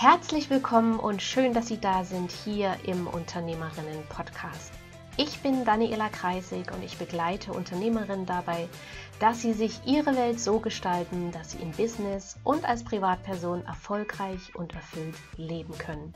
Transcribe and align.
Herzlich 0.00 0.48
willkommen 0.48 1.00
und 1.00 1.22
schön, 1.22 1.54
dass 1.54 1.66
Sie 1.66 1.80
da 1.80 2.04
sind 2.04 2.30
hier 2.30 2.76
im 2.84 3.08
Unternehmerinnen-Podcast. 3.08 4.70
Ich 5.16 5.40
bin 5.40 5.64
Daniela 5.64 6.08
Kreisig 6.08 6.70
und 6.72 6.84
ich 6.84 6.98
begleite 6.98 7.52
Unternehmerinnen 7.52 8.24
dabei, 8.24 8.68
dass 9.18 9.42
sie 9.42 9.52
sich 9.52 9.80
ihre 9.86 10.14
Welt 10.14 10.38
so 10.38 10.60
gestalten, 10.60 11.32
dass 11.32 11.50
sie 11.50 11.58
im 11.58 11.72
Business 11.72 12.36
und 12.44 12.64
als 12.64 12.84
Privatperson 12.84 13.66
erfolgreich 13.66 14.54
und 14.54 14.72
erfüllt 14.72 15.16
leben 15.36 15.76
können. 15.78 16.14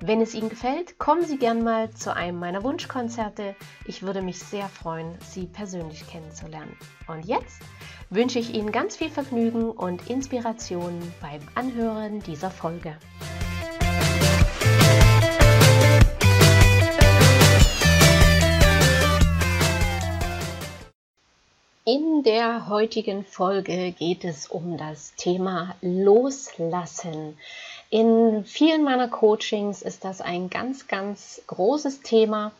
Wenn 0.00 0.20
es 0.20 0.34
Ihnen 0.34 0.50
gefällt, 0.50 0.98
kommen 0.98 1.24
Sie 1.24 1.38
gern 1.38 1.62
mal 1.62 1.90
zu 1.90 2.14
einem 2.14 2.38
meiner 2.40 2.64
Wunschkonzerte. 2.64 3.54
Ich 3.86 4.02
würde 4.02 4.20
mich 4.20 4.40
sehr 4.40 4.68
freuen, 4.68 5.16
Sie 5.20 5.46
persönlich 5.46 6.06
kennenzulernen. 6.06 6.76
Und 7.06 7.24
jetzt 7.24 7.62
wünsche 8.10 8.38
ich 8.38 8.54
Ihnen 8.54 8.72
ganz 8.72 8.96
viel 8.96 9.10
Vergnügen 9.10 9.70
und 9.70 10.08
Inspiration 10.08 11.00
beim 11.20 11.40
Anhören 11.54 12.20
dieser 12.20 12.50
Folge. 12.50 12.96
In 21.84 22.24
der 22.24 22.68
heutigen 22.68 23.24
Folge 23.24 23.92
geht 23.92 24.24
es 24.24 24.48
um 24.48 24.76
das 24.76 25.14
Thema 25.14 25.76
Loslassen. 25.80 27.38
In 27.88 28.44
vielen 28.44 28.82
meiner 28.82 29.08
Coachings 29.08 29.82
ist 29.82 30.04
das 30.04 30.20
ein 30.20 30.50
ganz, 30.50 30.88
ganz 30.88 31.40
großes 31.46 32.02
Thema, 32.02 32.50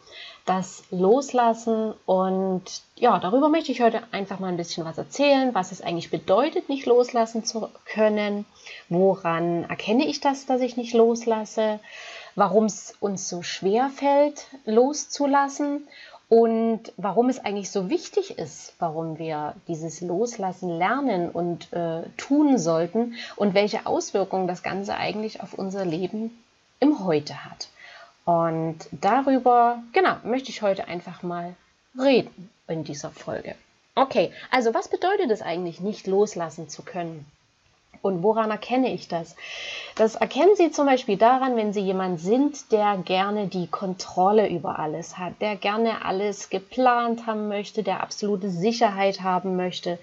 das 0.44 0.84
Loslassen. 0.90 1.94
Und 2.06 2.62
ja, 2.94 3.18
darüber 3.18 3.48
möchte 3.48 3.72
ich 3.72 3.80
heute 3.80 4.02
einfach 4.12 4.38
mal 4.38 4.48
ein 4.48 4.56
bisschen 4.56 4.84
was 4.84 4.98
erzählen, 4.98 5.54
was 5.54 5.72
es 5.72 5.82
eigentlich 5.82 6.10
bedeutet, 6.10 6.68
nicht 6.68 6.86
loslassen 6.86 7.44
zu 7.44 7.68
können. 7.84 8.44
Woran 8.88 9.64
erkenne 9.64 10.06
ich 10.06 10.20
das, 10.20 10.46
dass 10.46 10.60
ich 10.60 10.76
nicht 10.76 10.94
loslasse? 10.94 11.80
Warum 12.36 12.66
es 12.66 12.94
uns 13.00 13.28
so 13.28 13.42
schwer 13.42 13.90
fällt, 13.90 14.46
loszulassen 14.64 15.88
und 16.28 16.92
warum 16.96 17.28
es 17.28 17.38
eigentlich 17.38 17.70
so 17.70 17.88
wichtig 17.88 18.38
ist, 18.38 18.74
warum 18.80 19.18
wir 19.18 19.54
dieses 19.68 20.00
Loslassen 20.00 20.68
lernen 20.76 21.30
und 21.30 21.72
äh, 21.72 22.02
tun 22.16 22.58
sollten 22.58 23.14
und 23.36 23.54
welche 23.54 23.86
Auswirkungen 23.86 24.48
das 24.48 24.62
Ganze 24.64 24.96
eigentlich 24.96 25.40
auf 25.40 25.54
unser 25.54 25.84
Leben 25.84 26.36
im 26.80 27.04
Heute 27.04 27.44
hat. 27.44 27.68
Und 28.24 28.88
darüber, 28.90 29.82
genau, 29.92 30.16
möchte 30.24 30.50
ich 30.50 30.62
heute 30.62 30.88
einfach 30.88 31.22
mal 31.22 31.54
reden 31.96 32.50
in 32.66 32.82
dieser 32.82 33.10
Folge. 33.10 33.54
Okay, 33.94 34.32
also 34.50 34.74
was 34.74 34.88
bedeutet 34.88 35.30
es 35.30 35.42
eigentlich, 35.42 35.80
nicht 35.80 36.08
loslassen 36.08 36.68
zu 36.68 36.82
können? 36.82 37.24
Und 38.02 38.22
woran 38.22 38.50
erkenne 38.50 38.92
ich 38.92 39.08
das? 39.08 39.36
Das 39.94 40.14
erkennen 40.14 40.56
Sie 40.56 40.70
zum 40.70 40.86
Beispiel 40.86 41.16
daran, 41.16 41.56
wenn 41.56 41.72
Sie 41.72 41.80
jemand 41.80 42.20
sind, 42.20 42.70
der 42.72 42.98
gerne 42.98 43.46
die 43.46 43.66
Kontrolle 43.66 44.48
über 44.48 44.78
alles 44.78 45.16
hat, 45.18 45.40
der 45.40 45.56
gerne 45.56 46.04
alles 46.04 46.50
geplant 46.50 47.26
haben 47.26 47.48
möchte, 47.48 47.82
der 47.82 48.02
absolute 48.02 48.50
Sicherheit 48.50 49.22
haben 49.22 49.56
möchte, 49.56 49.98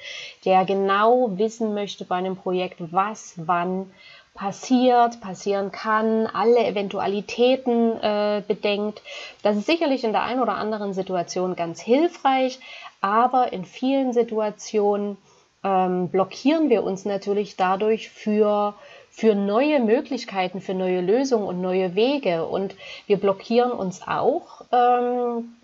der 0.45 0.65
genau 0.65 1.37
wissen 1.37 1.73
möchte 1.73 2.05
bei 2.05 2.15
einem 2.15 2.35
Projekt, 2.35 2.77
was 2.91 3.33
wann 3.37 3.91
passiert, 4.33 5.21
passieren 5.21 5.71
kann, 5.71 6.27
alle 6.27 6.65
Eventualitäten 6.65 8.01
äh, 8.01 8.41
bedenkt. 8.47 9.01
Das 9.43 9.55
ist 9.57 9.67
sicherlich 9.67 10.03
in 10.03 10.11
der 10.11 10.23
einen 10.23 10.41
oder 10.41 10.55
anderen 10.55 10.93
Situation 10.93 11.55
ganz 11.55 11.79
hilfreich, 11.79 12.59
aber 13.01 13.53
in 13.53 13.65
vielen 13.65 14.13
Situationen 14.13 15.17
ähm, 15.63 16.09
blockieren 16.09 16.69
wir 16.69 16.83
uns 16.83 17.05
natürlich 17.05 17.55
dadurch 17.55 18.09
für, 18.09 18.73
für 19.09 19.35
neue 19.35 19.79
Möglichkeiten, 19.79 20.61
für 20.61 20.73
neue 20.73 21.01
Lösungen 21.01 21.45
und 21.45 21.61
neue 21.61 21.95
Wege. 21.95 22.45
Und 22.45 22.75
wir 23.07 23.17
blockieren 23.17 23.71
uns 23.71 24.01
auch 24.07 24.61
ähm, 24.71 25.55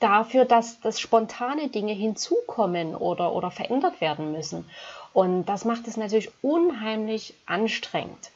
dafür, 0.00 0.44
dass, 0.44 0.80
dass 0.80 1.00
spontane 1.00 1.68
Dinge 1.68 1.92
hinzukommen 1.92 2.94
oder, 2.94 3.34
oder 3.34 3.50
verändert 3.50 4.00
werden 4.00 4.32
müssen. 4.32 4.68
Und 5.12 5.46
das 5.46 5.64
macht 5.64 5.88
es 5.88 5.96
natürlich 5.96 6.30
unheimlich 6.42 7.34
anstrengend. 7.46 8.30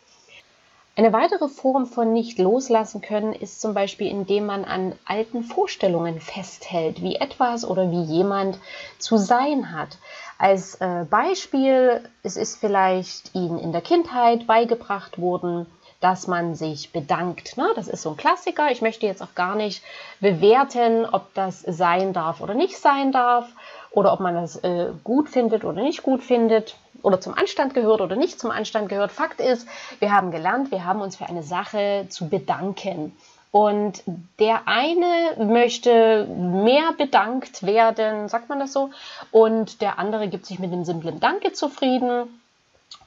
Eine 0.95 1.15
weitere 1.15 1.49
Form 1.49 1.87
von 1.87 2.13
nicht 2.13 2.39
loslassen 2.39 3.01
können 3.01 3.33
ist 3.33 3.63
zum 3.63 3.73
Beispiel, 3.73 4.09
indem 4.09 4.45
man 4.45 4.67
an 4.67 4.93
alten 5.07 5.43
Vorstellungen 5.43 6.21
festhält, 6.21 7.01
wie 7.01 7.17
etwas 7.17 7.65
oder 7.65 7.91
wie 7.91 8.03
jemand 8.03 8.59
zu 8.99 9.17
sein 9.17 9.73
hat. 9.73 9.97
Als 10.37 10.75
äh, 10.83 11.07
Beispiel, 11.09 12.03
es 12.23 12.37
ist 12.37 12.59
vielleicht 12.59 13.35
Ihnen 13.35 13.59
in 13.59 13.73
der 13.73 13.81
Kindheit 13.81 14.47
beigebracht 14.47 15.19
worden, 15.19 15.67
dass 16.01 16.27
man 16.27 16.55
sich 16.57 16.93
bedankt. 16.93 17.57
Ne? 17.57 17.71
Das 17.75 17.89
ist 17.89 18.03
so 18.03 18.11
ein 18.11 18.17
Klassiker. 18.19 18.71
Ich 18.71 18.83
möchte 18.83 19.07
jetzt 19.07 19.23
auch 19.23 19.35
gar 19.35 19.55
nicht 19.55 19.83
bewerten, 20.21 21.07
ob 21.07 21.33
das 21.33 21.61
sein 21.61 22.13
darf 22.13 22.43
oder 22.43 22.53
nicht 22.53 22.77
sein 22.77 23.13
darf 23.13 23.49
oder 23.93 24.13
ob 24.13 24.21
man 24.21 24.35
das 24.35 24.57
äh, 24.57 24.91
gut 25.05 25.31
findet 25.31 25.65
oder 25.65 25.81
nicht 25.81 26.03
gut 26.03 26.23
findet 26.23 26.77
oder 27.03 27.21
zum 27.21 27.35
Anstand 27.35 27.75
gehört 27.75 28.01
oder 28.01 28.17
nicht 28.17 28.41
zum 28.41 28.51
Anstand 28.51 28.89
gehört. 28.89 29.13
Fakt 29.13 29.41
ist, 29.41 29.67
wir 29.99 30.13
haben 30.13 30.31
gelernt, 30.31 30.71
wir 30.71 30.85
haben 30.85 31.01
uns 31.01 31.17
für 31.17 31.27
eine 31.27 31.43
Sache 31.43 32.07
zu 32.09 32.29
bedanken. 32.29 33.17
Und 33.51 34.03
der 34.39 34.63
eine 34.67 35.37
möchte 35.45 36.25
mehr 36.25 36.93
bedankt 36.97 37.65
werden, 37.65 38.29
sagt 38.29 38.49
man 38.49 38.59
das 38.59 38.73
so, 38.73 38.91
und 39.31 39.83
der 39.83 39.99
andere 39.99 40.29
gibt 40.29 40.47
sich 40.47 40.59
mit 40.59 40.73
dem 40.73 40.87
simplen 40.87 41.21
Danke 41.21 41.53
zufrieden. 41.53 42.41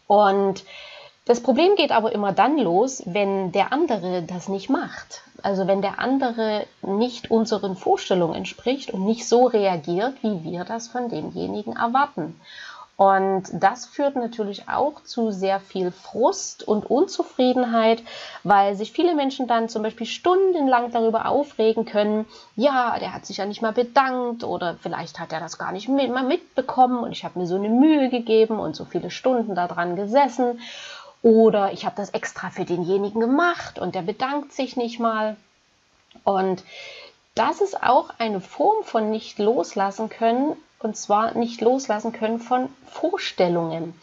Und 0.05 0.63
das 1.25 1.41
Problem 1.41 1.75
geht 1.75 1.91
aber 1.91 2.11
immer 2.11 2.31
dann 2.31 2.59
los, 2.59 3.01
wenn 3.07 3.51
der 3.51 3.73
andere 3.73 4.21
das 4.21 4.47
nicht 4.47 4.69
macht. 4.69 5.23
Also 5.41 5.65
wenn 5.65 5.81
der 5.81 5.97
andere 5.97 6.67
nicht 6.83 7.31
unseren 7.31 7.75
Vorstellungen 7.75 8.35
entspricht 8.35 8.91
und 8.91 9.05
nicht 9.05 9.27
so 9.27 9.47
reagiert, 9.47 10.13
wie 10.21 10.43
wir 10.43 10.63
das 10.63 10.87
von 10.87 11.09
demjenigen 11.09 11.75
erwarten. 11.75 12.39
Und 12.97 13.43
das 13.51 13.85
führt 13.85 14.15
natürlich 14.15 14.69
auch 14.69 15.03
zu 15.03 15.31
sehr 15.31 15.59
viel 15.59 15.91
Frust 15.91 16.65
und 16.65 16.89
Unzufriedenheit, 16.89 18.01
weil 18.43 18.75
sich 18.75 18.93
viele 18.93 19.15
Menschen 19.15 19.47
dann 19.47 19.67
zum 19.67 19.83
Beispiel 19.83 20.07
stundenlang 20.07 20.91
darüber 20.91 21.27
aufregen 21.27 21.83
können, 21.83 22.25
ja, 22.55 22.97
der 22.99 23.13
hat 23.13 23.25
sich 23.25 23.37
ja 23.37 23.45
nicht 23.45 23.61
mal 23.61 23.73
bedankt 23.73 24.45
oder 24.45 24.77
vielleicht 24.81 25.19
hat 25.19 25.33
er 25.33 25.41
das 25.41 25.57
gar 25.57 25.73
nicht 25.73 25.89
mit, 25.89 26.09
mal 26.09 26.23
mitbekommen 26.23 26.99
und 26.99 27.11
ich 27.11 27.25
habe 27.25 27.37
mir 27.37 27.47
so 27.47 27.55
eine 27.55 27.67
Mühe 27.67 28.09
gegeben 28.09 28.59
und 28.59 28.77
so 28.77 28.85
viele 28.85 29.11
Stunden 29.11 29.55
daran 29.55 29.97
gesessen 29.97 30.61
oder 31.21 31.73
ich 31.73 31.85
habe 31.85 31.97
das 31.97 32.11
extra 32.11 32.49
für 32.49 32.63
denjenigen 32.63 33.19
gemacht 33.19 33.77
und 33.77 33.95
der 33.95 34.03
bedankt 34.03 34.53
sich 34.53 34.77
nicht 34.77 34.99
mal. 34.99 35.35
Und 36.23 36.63
das 37.33 37.59
ist 37.59 37.83
auch 37.83 38.11
eine 38.19 38.39
Form 38.39 38.83
von 38.83 39.09
nicht 39.09 39.37
loslassen 39.39 40.07
können, 40.09 40.55
und 40.85 40.95
zwar 40.95 41.35
nicht 41.35 41.61
loslassen 41.61 42.13
können 42.13 42.39
von 42.39 42.69
Vorstellungen. 42.85 43.93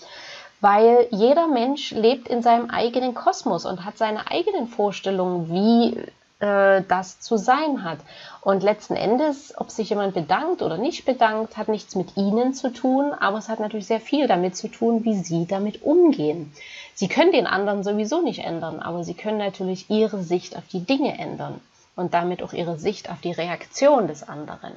Weil 0.60 1.06
jeder 1.10 1.47
Mensch 1.47 1.93
lebt 1.93 2.28
in 2.28 2.43
seinem 2.43 2.70
eigenen 2.70 3.15
Kosmos 3.15 3.65
und 3.65 3.84
hat 3.84 3.97
seine 3.98 4.31
eigenen 4.31 4.69
Vorstellungen, 4.69 5.48
wie 5.48 5.97
äh, 6.41 6.82
das 6.88 7.20
zu 7.20 7.37
sein 7.37 7.84
hat. 7.84 7.98
Und 8.41 8.65
letzten 8.65 8.97
Endes, 8.97 9.54
ob 9.56 9.70
sich 9.70 9.91
jemand 9.91 10.15
bedankt 10.15 10.60
oder 10.60 10.76
nicht 10.76 11.04
bedankt, 11.04 11.56
hat 11.56 11.69
nichts 11.69 11.94
mit 11.94 12.16
Ihnen 12.16 12.53
zu 12.53 12.72
tun, 12.72 13.12
aber 13.12 13.38
es 13.38 13.49
hat 13.49 13.60
natürlich 13.60 13.87
sehr 13.87 14.00
viel 14.00 14.26
damit 14.26 14.56
zu 14.56 14.69
tun, 14.69 15.04
wie 15.04 15.14
Sie 15.14 15.47
damit 15.47 15.82
umgehen. 15.82 16.53
Sie 16.94 17.09
können 17.09 17.32
den 17.32 17.47
anderen 17.47 17.84
sowieso 17.84 18.22
nicht 18.22 18.44
ändern, 18.44 18.81
aber 18.81 19.04
Sie 19.04 19.14
können 19.14 19.38
natürlich 19.38 19.88
Ihre 19.88 20.22
Sicht 20.22 20.56
auf 20.56 20.66
die 20.72 20.84
Dinge 20.84 21.16
ändern 21.19 21.60
und 21.94 22.12
damit 22.12 22.43
auch 22.43 22.53
Ihre 22.53 22.78
Sicht 22.78 23.10
auf 23.10 23.20
die 23.20 23.32
Reaktion 23.32 24.09
des 24.09 24.28
anderen. 24.28 24.72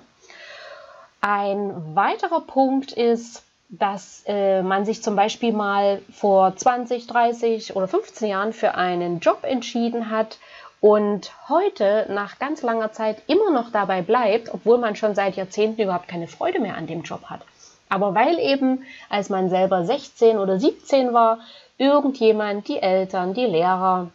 Ein 1.28 1.96
weiterer 1.96 2.42
Punkt 2.42 2.92
ist, 2.92 3.42
dass 3.70 4.24
äh, 4.28 4.62
man 4.62 4.86
sich 4.86 5.02
zum 5.02 5.16
Beispiel 5.16 5.54
mal 5.54 6.04
vor 6.14 6.56
20, 6.56 7.08
30 7.08 7.76
oder 7.76 7.88
15 7.88 8.30
Jahren 8.30 8.54
für 8.54 8.76
einen 8.76 9.22
Job 9.22 9.40
entschieden 9.42 10.12
hat 10.12 10.38
und 10.82 11.32
heute 11.50 12.06
nach 12.10 12.38
ganz 12.38 12.62
langer 12.62 12.92
Zeit 12.92 13.24
immer 13.26 13.50
noch 13.50 13.72
dabei 13.72 14.04
bleibt, 14.04 14.54
obwohl 14.54 14.78
man 14.78 14.96
schon 14.96 15.16
seit 15.16 15.36
Jahrzehnten 15.36 15.82
überhaupt 15.82 16.08
keine 16.08 16.28
Freude 16.28 16.60
mehr 16.60 16.78
an 16.78 16.86
dem 16.86 17.02
Job 17.02 17.24
hat. 17.24 17.42
Aber 17.90 18.14
weil 18.14 18.38
eben, 18.38 18.84
als 19.10 19.30
man 19.30 19.50
selber 19.50 19.84
16 19.84 20.38
oder 20.38 20.60
17 20.60 21.12
war, 21.12 21.40
irgendjemand, 21.80 22.68
die 22.68 22.80
Eltern, 22.80 23.34
die 23.34 23.48
Lehrer, 23.48 24.12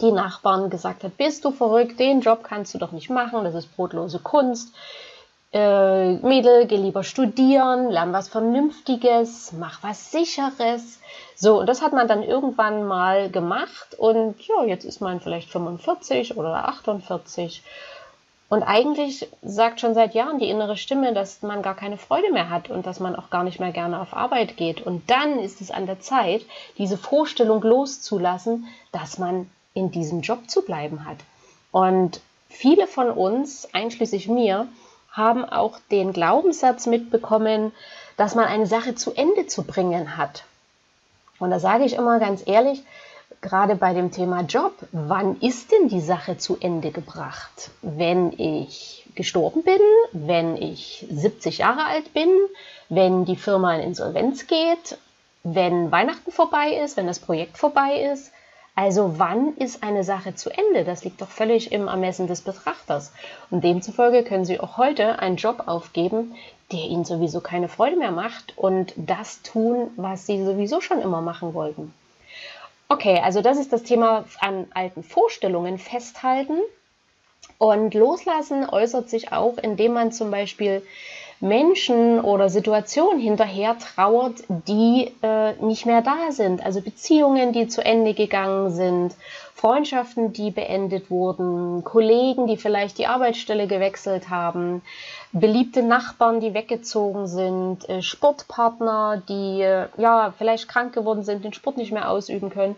die 0.00 0.10
Nachbarn 0.10 0.68
gesagt 0.68 1.04
hat, 1.04 1.16
bist 1.16 1.44
du 1.44 1.52
verrückt, 1.52 2.00
den 2.00 2.22
Job 2.22 2.42
kannst 2.42 2.74
du 2.74 2.78
doch 2.78 2.90
nicht 2.90 3.08
machen, 3.08 3.44
das 3.44 3.54
ist 3.54 3.76
brotlose 3.76 4.18
Kunst 4.18 4.74
äh, 5.54 6.14
Mädel, 6.14 6.66
geh 6.66 6.76
lieber 6.76 7.04
studieren, 7.04 7.88
lern 7.88 8.12
was 8.12 8.28
Vernünftiges, 8.28 9.52
mach 9.52 9.82
was 9.84 10.10
Sicheres. 10.10 10.98
So, 11.36 11.60
und 11.60 11.66
das 11.68 11.80
hat 11.80 11.92
man 11.92 12.08
dann 12.08 12.24
irgendwann 12.24 12.84
mal 12.84 13.30
gemacht 13.30 13.94
und 13.96 14.34
ja, 14.48 14.64
jetzt 14.64 14.84
ist 14.84 15.00
man 15.00 15.20
vielleicht 15.20 15.50
45 15.50 16.36
oder 16.36 16.68
48 16.68 17.62
Und 18.48 18.64
eigentlich 18.64 19.28
sagt 19.42 19.80
schon 19.80 19.94
seit 19.94 20.14
Jahren 20.14 20.40
die 20.40 20.50
innere 20.50 20.76
Stimme, 20.76 21.14
dass 21.14 21.42
man 21.42 21.62
gar 21.62 21.76
keine 21.76 21.98
Freude 21.98 22.32
mehr 22.32 22.50
hat 22.50 22.68
und 22.68 22.84
dass 22.84 22.98
man 22.98 23.14
auch 23.14 23.30
gar 23.30 23.44
nicht 23.44 23.60
mehr 23.60 23.72
gerne 23.72 24.00
auf 24.00 24.12
Arbeit 24.12 24.56
geht. 24.56 24.84
Und 24.84 25.08
dann 25.08 25.38
ist 25.38 25.60
es 25.60 25.70
an 25.70 25.86
der 25.86 26.00
Zeit, 26.00 26.42
diese 26.78 26.98
Vorstellung 26.98 27.62
loszulassen, 27.62 28.66
dass 28.90 29.18
man 29.18 29.48
in 29.72 29.92
diesem 29.92 30.20
Job 30.20 30.50
zu 30.50 30.62
bleiben 30.62 31.04
hat. 31.04 31.18
Und 31.70 32.20
viele 32.48 32.88
von 32.88 33.10
uns, 33.10 33.68
einschließlich 33.72 34.28
mir, 34.28 34.68
haben 35.14 35.44
auch 35.44 35.78
den 35.90 36.12
Glaubenssatz 36.12 36.86
mitbekommen, 36.86 37.72
dass 38.16 38.34
man 38.34 38.44
eine 38.46 38.66
Sache 38.66 38.94
zu 38.94 39.12
Ende 39.14 39.46
zu 39.46 39.62
bringen 39.62 40.16
hat. 40.16 40.44
Und 41.38 41.50
da 41.50 41.58
sage 41.58 41.84
ich 41.84 41.94
immer 41.94 42.18
ganz 42.18 42.42
ehrlich, 42.46 42.82
gerade 43.40 43.76
bei 43.76 43.94
dem 43.94 44.10
Thema 44.10 44.42
Job, 44.42 44.72
wann 44.92 45.40
ist 45.40 45.72
denn 45.72 45.88
die 45.88 46.00
Sache 46.00 46.36
zu 46.36 46.56
Ende 46.60 46.90
gebracht? 46.90 47.70
Wenn 47.82 48.32
ich 48.38 49.06
gestorben 49.14 49.62
bin, 49.62 49.80
wenn 50.12 50.56
ich 50.56 51.06
70 51.10 51.58
Jahre 51.58 51.84
alt 51.84 52.12
bin, 52.12 52.28
wenn 52.88 53.24
die 53.24 53.36
Firma 53.36 53.74
in 53.76 53.82
Insolvenz 53.82 54.46
geht, 54.46 54.98
wenn 55.44 55.92
Weihnachten 55.92 56.32
vorbei 56.32 56.80
ist, 56.82 56.96
wenn 56.96 57.06
das 57.06 57.20
Projekt 57.20 57.58
vorbei 57.58 58.10
ist. 58.12 58.32
Also 58.76 59.18
wann 59.18 59.56
ist 59.56 59.84
eine 59.84 60.02
Sache 60.02 60.34
zu 60.34 60.50
Ende? 60.50 60.84
Das 60.84 61.04
liegt 61.04 61.20
doch 61.20 61.28
völlig 61.28 61.70
im 61.70 61.86
Ermessen 61.86 62.26
des 62.26 62.40
Betrachters. 62.40 63.12
Und 63.50 63.62
demzufolge 63.62 64.24
können 64.24 64.44
Sie 64.44 64.58
auch 64.58 64.78
heute 64.78 65.20
einen 65.20 65.36
Job 65.36 65.64
aufgeben, 65.66 66.34
der 66.72 66.80
Ihnen 66.80 67.04
sowieso 67.04 67.40
keine 67.40 67.68
Freude 67.68 67.96
mehr 67.96 68.10
macht 68.10 68.58
und 68.58 68.92
das 68.96 69.42
tun, 69.42 69.90
was 69.96 70.26
Sie 70.26 70.44
sowieso 70.44 70.80
schon 70.80 71.00
immer 71.00 71.20
machen 71.20 71.54
wollten. 71.54 71.94
Okay, 72.88 73.20
also 73.22 73.42
das 73.42 73.58
ist 73.58 73.72
das 73.72 73.84
Thema 73.84 74.24
an 74.40 74.66
alten 74.74 75.02
Vorstellungen 75.04 75.78
festhalten. 75.78 76.58
Und 77.58 77.94
loslassen 77.94 78.68
äußert 78.68 79.08
sich 79.08 79.32
auch, 79.32 79.56
indem 79.58 79.92
man 79.92 80.10
zum 80.10 80.30
Beispiel 80.30 80.82
Menschen 81.44 82.20
oder 82.20 82.48
Situationen 82.48 83.20
hinterher 83.20 83.76
trauert, 83.78 84.42
die 84.48 85.12
äh, 85.22 85.52
nicht 85.62 85.84
mehr 85.84 86.00
da 86.00 86.30
sind. 86.32 86.64
Also 86.64 86.80
Beziehungen, 86.80 87.52
die 87.52 87.68
zu 87.68 87.84
Ende 87.84 88.14
gegangen 88.14 88.70
sind, 88.70 89.14
Freundschaften, 89.54 90.32
die 90.32 90.50
beendet 90.50 91.10
wurden, 91.10 91.84
Kollegen, 91.84 92.46
die 92.46 92.56
vielleicht 92.56 92.98
die 92.98 93.06
Arbeitsstelle 93.06 93.66
gewechselt 93.66 94.30
haben, 94.30 94.82
beliebte 95.32 95.82
Nachbarn, 95.82 96.40
die 96.40 96.54
weggezogen 96.54 97.26
sind, 97.26 97.88
äh, 97.88 98.00
Sportpartner, 98.00 99.22
die 99.28 99.60
äh, 99.60 99.86
ja 99.98 100.32
vielleicht 100.36 100.68
krank 100.68 100.94
geworden 100.94 101.24
sind, 101.24 101.44
den 101.44 101.52
Sport 101.52 101.76
nicht 101.76 101.92
mehr 101.92 102.10
ausüben 102.10 102.50
können. 102.50 102.76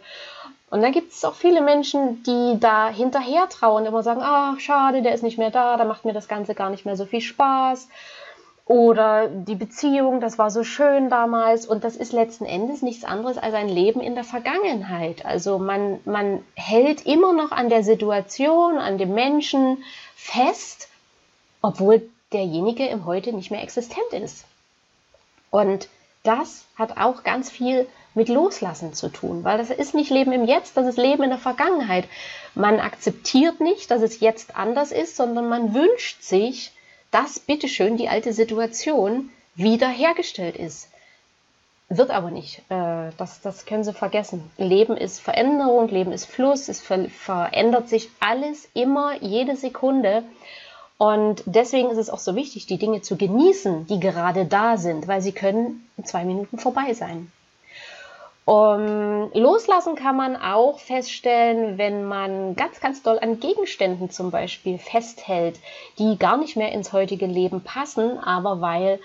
Und 0.70 0.82
dann 0.82 0.90
gibt 0.90 1.12
es 1.12 1.24
auch 1.24 1.34
viele 1.34 1.60
Menschen, 1.60 2.24
die 2.24 2.58
da 2.58 2.88
hinterher 2.88 3.48
trauen, 3.48 3.86
immer 3.86 4.02
sagen, 4.02 4.20
ach 4.24 4.58
schade, 4.58 5.02
der 5.02 5.14
ist 5.14 5.22
nicht 5.22 5.38
mehr 5.38 5.52
da, 5.52 5.76
da 5.76 5.84
macht 5.84 6.04
mir 6.04 6.12
das 6.12 6.26
Ganze 6.26 6.54
gar 6.56 6.70
nicht 6.70 6.84
mehr 6.84 6.96
so 6.96 7.06
viel 7.06 7.20
Spaß. 7.20 7.88
Oder 8.66 9.28
die 9.28 9.54
Beziehung, 9.54 10.20
das 10.20 10.38
war 10.38 10.50
so 10.50 10.64
schön 10.64 11.08
damals. 11.08 11.66
Und 11.66 11.84
das 11.84 11.94
ist 11.94 12.12
letzten 12.12 12.44
Endes 12.44 12.82
nichts 12.82 13.04
anderes 13.04 13.38
als 13.38 13.54
ein 13.54 13.68
Leben 13.68 14.00
in 14.00 14.16
der 14.16 14.24
Vergangenheit. 14.24 15.24
Also 15.24 15.58
man, 15.58 16.00
man 16.04 16.42
hält 16.54 17.06
immer 17.06 17.32
noch 17.32 17.52
an 17.52 17.68
der 17.68 17.84
Situation, 17.84 18.78
an 18.78 18.98
dem 18.98 19.14
Menschen 19.14 19.84
fest, 20.16 20.88
obwohl 21.62 22.10
derjenige 22.32 22.86
im 22.86 23.06
Heute 23.06 23.32
nicht 23.32 23.52
mehr 23.52 23.62
existent 23.62 24.12
ist. 24.12 24.44
Und 25.50 25.88
das 26.24 26.64
hat 26.74 26.96
auch 26.98 27.22
ganz 27.22 27.50
viel 27.50 27.86
mit 28.14 28.28
Loslassen 28.28 28.94
zu 28.94 29.10
tun, 29.10 29.44
weil 29.44 29.58
das 29.58 29.70
ist 29.70 29.94
nicht 29.94 30.10
Leben 30.10 30.32
im 30.32 30.44
Jetzt, 30.44 30.76
das 30.76 30.86
ist 30.86 30.98
Leben 30.98 31.22
in 31.22 31.30
der 31.30 31.38
Vergangenheit. 31.38 32.08
Man 32.56 32.80
akzeptiert 32.80 33.60
nicht, 33.60 33.92
dass 33.92 34.02
es 34.02 34.18
jetzt 34.18 34.56
anders 34.56 34.90
ist, 34.90 35.16
sondern 35.16 35.48
man 35.48 35.72
wünscht 35.72 36.22
sich, 36.22 36.72
dass 37.16 37.40
bitteschön 37.40 37.96
die 37.96 38.10
alte 38.10 38.34
Situation 38.34 39.30
wiederhergestellt 39.54 40.54
ist. 40.54 40.90
Wird 41.88 42.10
aber 42.10 42.30
nicht. 42.30 42.58
Äh, 42.68 43.10
das, 43.16 43.40
das 43.40 43.64
können 43.64 43.84
Sie 43.84 43.94
vergessen. 43.94 44.50
Leben 44.58 44.98
ist 44.98 45.20
Veränderung, 45.20 45.88
Leben 45.88 46.12
ist 46.12 46.26
Fluss, 46.26 46.68
es 46.68 46.82
ver 46.82 47.08
verändert 47.08 47.88
sich 47.88 48.10
alles 48.20 48.68
immer, 48.74 49.22
jede 49.22 49.56
Sekunde. 49.56 50.24
Und 50.98 51.42
deswegen 51.46 51.88
ist 51.88 51.96
es 51.96 52.10
auch 52.10 52.18
so 52.18 52.36
wichtig, 52.36 52.66
die 52.66 52.76
Dinge 52.76 53.00
zu 53.00 53.16
genießen, 53.16 53.86
die 53.86 53.98
gerade 53.98 54.44
da 54.44 54.76
sind, 54.76 55.08
weil 55.08 55.22
sie 55.22 55.32
können 55.32 55.88
in 55.96 56.04
zwei 56.04 56.24
Minuten 56.24 56.58
vorbei 56.58 56.92
sein. 56.92 57.32
Um, 58.46 59.32
loslassen 59.34 59.96
kann 59.96 60.14
man 60.14 60.36
auch 60.36 60.78
feststellen, 60.78 61.78
wenn 61.78 62.04
man 62.04 62.54
ganz, 62.54 62.78
ganz 62.78 63.02
doll 63.02 63.18
an 63.18 63.40
Gegenständen 63.40 64.08
zum 64.08 64.30
Beispiel 64.30 64.78
festhält, 64.78 65.58
die 65.98 66.16
gar 66.16 66.36
nicht 66.36 66.54
mehr 66.56 66.70
ins 66.70 66.92
heutige 66.92 67.26
Leben 67.26 67.62
passen, 67.62 68.20
aber 68.20 68.60
weil 68.60 69.00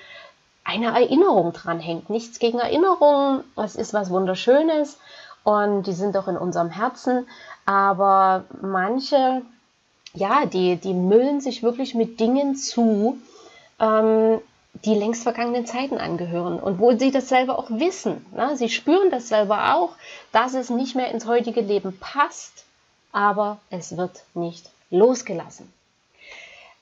eine 0.64 0.90
Erinnerung 0.90 1.54
dran 1.54 1.80
hängt. 1.80 2.12
Nichts 2.12 2.38
gegen 2.38 2.60
Erinnerungen, 2.60 3.44
es 3.56 3.76
ist 3.76 3.96
was 3.96 4.12
Wunderschönes 4.12 5.00
und 5.44 5.88
die 5.88 5.94
sind 5.94 6.16
auch 6.18 6.28
in 6.28 6.38
unserem 6.38 6.70
Herzen, 6.70 7.26
aber 7.66 8.44
manche, 8.62 9.42
ja, 10.14 10.46
die, 10.46 10.76
die 10.76 10.94
müllen 10.94 11.42
sich 11.42 11.64
wirklich 11.64 11.96
mit 11.96 12.20
Dingen 12.20 12.56
zu, 12.56 13.18
ähm, 13.80 14.40
die 14.86 14.96
längst 14.96 15.24
vergangenen 15.24 15.66
Zeiten 15.66 15.98
angehören 15.98 16.60
und 16.60 16.80
wo 16.80 16.98
sie 16.98 17.12
das 17.12 17.30
selber 17.30 17.60
auch 17.60 17.70
wissen. 17.70 18.26
Ne? 18.36 18.58
Sie 18.58 18.70
spüren 18.70 19.12
das 19.12 19.28
selber 19.28 19.76
auch, 19.76 19.92
dass 20.32 20.54
es 20.54 20.70
nicht 20.70 20.96
mehr 20.96 21.12
ins 21.12 21.26
heutige 21.26 21.62
Leben 21.62 21.98
passt, 22.00 22.66
aber 23.12 23.60
es 23.70 23.98
wird 23.98 24.24
nicht 24.34 24.70
losgelassen. 24.90 25.72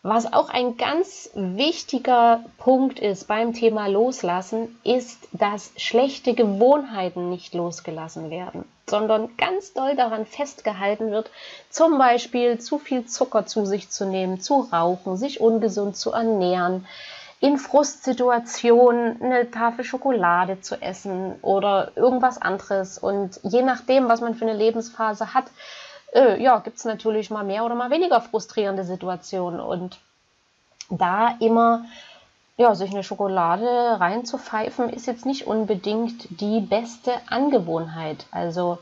Was 0.02 0.32
auch 0.32 0.48
ein 0.48 0.78
ganz 0.78 1.30
wichtiger 1.34 2.46
Punkt 2.58 3.00
ist 3.00 3.28
beim 3.28 3.54
Thema 3.54 3.88
Loslassen, 3.88 4.80
ist, 4.86 5.28
dass 5.34 5.74
schlechte 5.76 6.36
Gewohnheiten 6.36 7.30
nicht 7.30 7.54
losgelassen 7.54 8.30
werden, 8.30 8.64
sondern 8.90 9.36
ganz 9.36 9.74
doll 9.74 9.98
daran 9.98 10.26
festgehalten 10.26 11.12
wird, 11.12 11.30
zum 11.70 11.98
Beispiel 11.98 12.60
zu 12.60 12.80
viel 12.80 13.08
Zucker 13.08 13.46
zu 13.46 13.66
sich 13.66 13.90
zu 13.90 14.06
nehmen, 14.06 14.40
zu 14.40 14.70
rauchen, 14.72 15.18
sich 15.18 15.42
ungesund 15.42 15.98
zu 15.98 16.14
ernähren, 16.14 16.88
in 17.40 17.58
Frustsituationen 17.58 19.22
eine 19.22 19.50
Tafel 19.50 19.86
Schokolade 19.86 20.60
zu 20.62 20.82
essen 20.82 21.36
oder 21.42 21.92
irgendwas 21.96 22.42
anderes. 22.42 22.98
Und 22.98 23.40
je 23.44 23.62
nachdem, 23.62 24.10
was 24.10 24.22
man 24.22 24.36
für 24.36 24.46
eine 24.46 24.58
Lebensphase 24.58 25.34
hat, 25.34 25.46
äh, 26.14 26.42
ja, 26.42 26.60
gibt 26.60 26.78
es 26.78 26.86
natürlich 26.86 27.30
mal 27.30 27.44
mehr 27.44 27.64
oder 27.64 27.76
mal 27.76 27.92
weniger 27.92 28.20
frustrierende 28.20 28.84
Situationen. 28.84 29.60
Und 29.62 30.00
da 30.90 31.36
immer 31.40 31.86
ja, 32.58 32.76
sich 32.76 32.92
eine 32.92 33.06
Schokolade 33.06 33.66
reinzupfeifen, 34.02 34.90
ist 34.90 35.08
jetzt 35.08 35.26
nicht 35.26 35.48
unbedingt 35.48 36.42
die 36.42 36.60
beste 36.60 37.14
Angewohnheit. 37.30 38.26
Also 38.32 38.80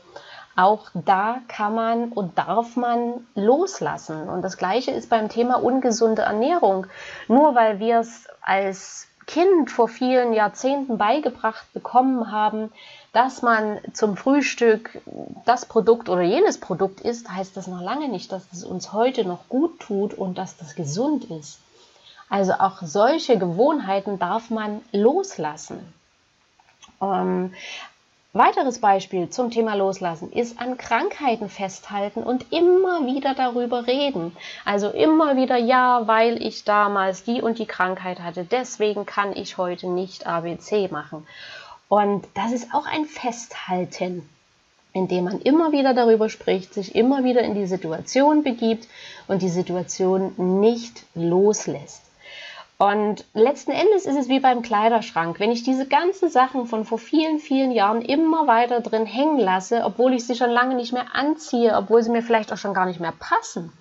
auch 0.58 0.90
da 0.92 1.38
kann 1.46 1.74
man 1.74 2.08
und 2.08 2.36
darf 2.36 2.74
man 2.74 3.26
loslassen. 3.36 4.28
Und 4.28 4.42
das 4.42 4.56
Gleiche 4.56 4.90
ist 4.90 5.08
beim 5.08 5.28
Thema 5.28 5.62
ungesunde 5.62 6.22
Ernährung. 6.22 6.88
Nur 7.28 7.54
weil 7.54 7.78
wir 7.78 8.00
es 8.00 8.26
als 8.40 9.06
Kind 9.28 9.70
vor 9.70 9.88
vielen 9.88 10.32
Jahrzehnten 10.32 10.98
beigebracht 10.98 11.72
bekommen 11.74 12.32
haben, 12.32 12.72
dass 13.12 13.42
man 13.42 13.78
zum 13.92 14.16
Frühstück 14.16 15.00
das 15.44 15.64
Produkt 15.64 16.08
oder 16.08 16.22
jenes 16.22 16.58
Produkt 16.58 17.02
isst, 17.02 17.30
heißt 17.30 17.56
das 17.56 17.68
noch 17.68 17.80
lange 17.80 18.08
nicht, 18.08 18.32
dass 18.32 18.42
es 18.52 18.64
uns 18.64 18.92
heute 18.92 19.24
noch 19.24 19.48
gut 19.48 19.78
tut 19.78 20.12
und 20.12 20.38
dass 20.38 20.56
das 20.56 20.74
gesund 20.74 21.26
ist. 21.26 21.60
Also 22.28 22.54
auch 22.54 22.82
solche 22.82 23.38
Gewohnheiten 23.38 24.18
darf 24.18 24.50
man 24.50 24.82
loslassen. 24.90 25.92
Ähm, 27.00 27.54
Weiteres 28.34 28.78
Beispiel 28.78 29.30
zum 29.30 29.50
Thema 29.50 29.74
Loslassen 29.74 30.30
ist 30.30 30.60
an 30.60 30.76
Krankheiten 30.76 31.48
festhalten 31.48 32.22
und 32.22 32.52
immer 32.52 33.06
wieder 33.06 33.34
darüber 33.34 33.86
reden. 33.86 34.36
Also 34.66 34.90
immer 34.90 35.36
wieder, 35.36 35.56
ja, 35.56 36.06
weil 36.06 36.42
ich 36.42 36.64
damals 36.64 37.24
die 37.24 37.40
und 37.40 37.58
die 37.58 37.64
Krankheit 37.64 38.20
hatte, 38.20 38.44
deswegen 38.44 39.06
kann 39.06 39.34
ich 39.34 39.56
heute 39.56 39.88
nicht 39.88 40.26
ABC 40.26 40.88
machen. 40.88 41.26
Und 41.88 42.26
das 42.34 42.52
ist 42.52 42.74
auch 42.74 42.84
ein 42.84 43.06
Festhalten, 43.06 44.28
indem 44.92 45.24
man 45.24 45.40
immer 45.40 45.72
wieder 45.72 45.94
darüber 45.94 46.28
spricht, 46.28 46.74
sich 46.74 46.94
immer 46.94 47.24
wieder 47.24 47.40
in 47.40 47.54
die 47.54 47.66
Situation 47.66 48.42
begibt 48.42 48.88
und 49.26 49.40
die 49.40 49.48
Situation 49.48 50.60
nicht 50.60 51.06
loslässt. 51.14 52.07
Und 52.80 53.24
letzten 53.34 53.72
Endes 53.72 54.06
ist 54.06 54.16
es 54.16 54.28
wie 54.28 54.38
beim 54.38 54.62
Kleiderschrank. 54.62 55.40
Wenn 55.40 55.50
ich 55.50 55.64
diese 55.64 55.88
ganzen 55.88 56.30
Sachen 56.30 56.66
von 56.66 56.84
vor 56.84 56.98
vielen, 56.98 57.40
vielen 57.40 57.72
Jahren 57.72 58.02
immer 58.02 58.46
weiter 58.46 58.80
drin 58.80 59.04
hängen 59.04 59.40
lasse, 59.40 59.82
obwohl 59.84 60.14
ich 60.14 60.24
sie 60.24 60.36
schon 60.36 60.50
lange 60.50 60.76
nicht 60.76 60.92
mehr 60.92 61.12
anziehe, 61.12 61.76
obwohl 61.76 62.04
sie 62.04 62.10
mir 62.10 62.22
vielleicht 62.22 62.52
auch 62.52 62.56
schon 62.56 62.74
gar 62.74 62.86
nicht 62.86 63.00
mehr 63.00 63.12
passen, 63.18 63.72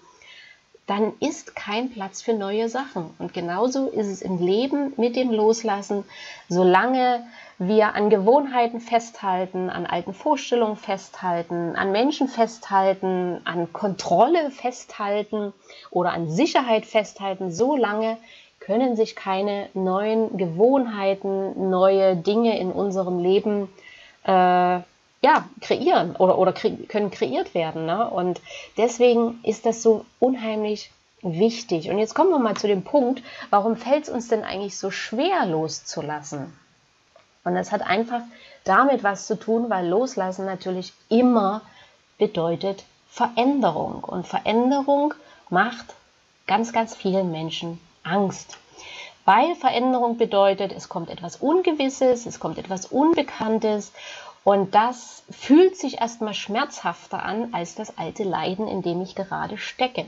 dann 0.88 1.14
ist 1.20 1.56
kein 1.56 1.92
Platz 1.92 2.24
für 2.24 2.34
neue 2.34 2.70
Sachen. 2.70 3.14
Und 3.20 3.36
genauso 3.36 3.88
ist 3.88 4.08
es 4.08 4.24
im 4.24 4.40
Leben 4.40 4.94
mit 4.98 5.16
dem 5.16 5.30
Loslassen. 5.30 6.04
Solange 6.50 7.24
wir 7.60 7.94
an 7.94 8.10
Gewohnheiten 8.10 8.80
festhalten, 8.80 9.70
an 9.70 9.86
alten 9.86 10.16
Vorstellungen 10.16 10.78
festhalten, 10.78 11.76
an 11.76 11.92
Menschen 11.92 12.30
festhalten, 12.30 13.42
an 13.44 13.72
Kontrolle 13.74 14.50
festhalten 14.50 15.54
oder 15.92 16.14
an 16.14 16.32
Sicherheit 16.32 16.88
festhalten, 16.88 17.52
solange 17.52 18.18
können 18.68 18.98
sich 18.98 19.16
keine 19.16 19.70
neuen 19.74 20.36
Gewohnheiten, 20.38 21.70
neue 21.70 22.18
Dinge 22.18 22.60
in 22.60 22.70
unserem 22.74 23.18
Leben 23.18 23.70
äh, 24.26 24.30
ja, 24.30 25.46
kreieren 25.62 26.18
oder, 26.18 26.38
oder 26.38 26.52
kre 26.52 26.72
können 26.72 27.10
kreiert 27.10 27.54
werden. 27.54 27.86
Ne? 27.86 28.10
Und 28.10 28.42
deswegen 28.76 29.40
ist 29.44 29.66
das 29.66 29.82
so 29.82 30.06
unheimlich 30.20 30.92
wichtig. 31.22 31.90
Und 31.90 31.98
jetzt 31.98 32.14
kommen 32.14 32.30
wir 32.30 32.40
mal 32.40 32.58
zu 32.58 32.68
dem 32.68 32.84
Punkt, 32.84 33.24
warum 33.52 33.78
fällt 33.78 34.04
es 34.04 34.10
uns 34.10 34.28
denn 34.28 34.44
eigentlich 34.44 34.78
so 34.78 34.92
schwer 34.92 35.46
loszulassen? 35.46 36.54
Und 37.46 37.56
das 37.56 37.72
hat 37.72 37.82
einfach 37.82 38.22
damit 38.66 39.02
was 39.02 39.28
zu 39.28 39.40
tun, 39.40 39.70
weil 39.70 39.88
Loslassen 39.88 40.46
natürlich 40.46 40.92
immer 41.08 41.62
bedeutet 42.18 42.84
Veränderung. 43.10 44.04
Und 44.04 44.28
Veränderung 44.28 45.14
macht 45.50 45.96
ganz, 46.48 46.74
ganz 46.74 46.94
vielen 46.94 47.32
Menschen 47.32 47.80
Angst. 48.08 48.58
Weil 49.26 49.56
Veränderung 49.56 50.18
bedeutet, 50.18 50.72
es 50.72 50.88
kommt 50.88 51.10
etwas 51.10 51.36
Ungewisses, 51.36 52.26
es 52.26 52.40
kommt 52.40 52.58
etwas 52.58 52.86
Unbekanntes 52.86 53.92
und 54.44 54.74
das 54.74 55.24
fühlt 55.30 55.76
sich 55.76 56.00
erstmal 56.00 56.34
schmerzhafter 56.34 57.22
an 57.22 57.50
als 57.54 57.76
das 57.76 57.98
alte 57.98 58.24
Leiden, 58.24 58.68
in 58.68 58.82
dem 58.82 59.02
ich 59.02 59.16
gerade 59.16 59.58
stecke. 59.58 60.06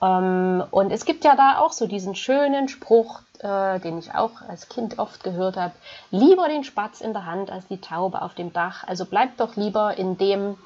Ähm, 0.00 0.62
und 0.70 0.92
es 0.92 1.04
gibt 1.04 1.24
ja 1.24 1.34
da 1.34 1.58
auch 1.58 1.72
so 1.72 1.86
diesen 1.86 2.14
schönen 2.14 2.68
Spruch, 2.68 3.20
äh, 3.40 3.80
den 3.80 3.98
ich 3.98 4.14
auch 4.14 4.42
als 4.48 4.68
Kind 4.68 4.98
oft 4.98 5.24
gehört 5.24 5.56
habe, 5.56 5.74
lieber 6.10 6.48
den 6.48 6.62
Spatz 6.64 7.00
in 7.00 7.12
der 7.12 7.26
Hand 7.26 7.50
als 7.50 7.66
die 7.66 7.80
Taube 7.80 8.22
auf 8.22 8.34
dem 8.34 8.52
Dach. 8.52 8.84
Also 8.86 9.04
bleib 9.04 9.36
doch 9.38 9.56
lieber 9.56 9.96
in 9.96 10.16
dem, 10.16 10.56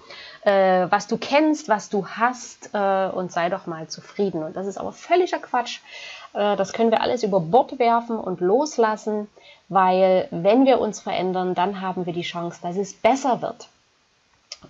äh, 0.42 0.86
was 0.90 1.06
du 1.06 1.16
kennst, 1.16 1.68
was 1.68 1.88
du 1.88 2.06
hast 2.06 2.70
äh, 2.74 3.08
und 3.08 3.32
sei 3.32 3.48
doch 3.48 3.66
mal 3.66 3.88
zufrieden. 3.88 4.42
Und 4.42 4.54
das 4.56 4.66
ist 4.66 4.76
aber 4.76 4.92
völliger 4.92 5.38
Quatsch. 5.38 5.80
Äh, 6.34 6.56
das 6.56 6.72
können 6.72 6.90
wir 6.90 7.00
alles 7.00 7.22
über 7.22 7.40
Bord 7.40 7.78
werfen 7.78 8.18
und 8.18 8.40
loslassen, 8.40 9.28
weil 9.68 10.28
wenn 10.30 10.66
wir 10.66 10.80
uns 10.80 11.00
verändern, 11.00 11.54
dann 11.54 11.80
haben 11.80 12.06
wir 12.06 12.12
die 12.12 12.22
Chance, 12.22 12.60
dass 12.62 12.76
es 12.76 12.94
besser 12.94 13.42
wird. 13.42 13.68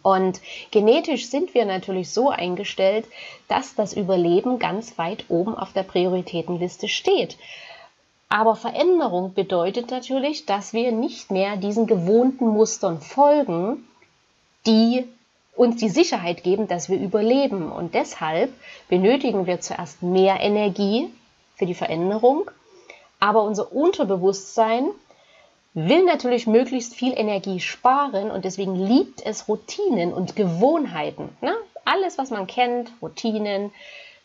Und 0.03 0.41
genetisch 0.71 1.29
sind 1.29 1.55
wir 1.55 1.67
natürlich 1.67 2.11
so 2.11 2.31
eingestellt, 2.31 3.05
dass 3.49 3.75
das 3.75 3.93
Überleben 3.93 4.59
ganz 4.59 4.97
weit 4.97 5.27
oben 5.29 5.55
auf 5.55 5.73
der 5.73 5.83
Prioritätenliste 5.83 6.89
steht. 6.89 7.37
Aber 8.31 8.57
Veränderung 8.57 9.35
bedeutet 9.35 9.91
natürlich, 9.91 10.47
dass 10.47 10.73
wir 10.73 10.91
nicht 10.91 11.31
mehr 11.31 11.57
diesen 11.59 11.87
gewohnten 11.87 12.47
Mustern 12.47 13.03
folgen, 13.03 13.87
die 14.67 15.05
uns 15.55 15.77
die 15.77 15.91
Sicherheit 15.91 16.43
geben, 16.43 16.67
dass 16.67 16.89
wir 16.89 16.99
überleben. 16.99 17.71
Und 17.71 17.95
deshalb 17.95 18.51
benötigen 18.89 19.47
wir 19.47 19.61
zuerst 19.61 20.03
mehr 20.03 20.41
Energie, 20.41 21.11
für 21.63 21.67
die 21.67 21.75
Veränderung. 21.75 22.51
Aber 23.21 23.45
unser 23.45 23.73
Unterbewusstsein 23.73 24.89
will 25.75 26.05
natürlich 26.05 26.49
möglichst 26.49 26.93
viel 26.93 27.17
Energie 27.17 27.61
sparen 27.61 28.33
und 28.33 28.45
deswegen 28.45 28.75
liebt 28.75 29.25
es 29.25 29.47
Routinen 29.47 30.13
und 30.13 30.35
Gewohnheiten. 30.35 31.29
Ne? 31.41 31.55
Alles, 31.85 32.19
was 32.19 32.31
man 32.31 32.49
kennt, 32.49 32.91
Routinen, 33.01 33.73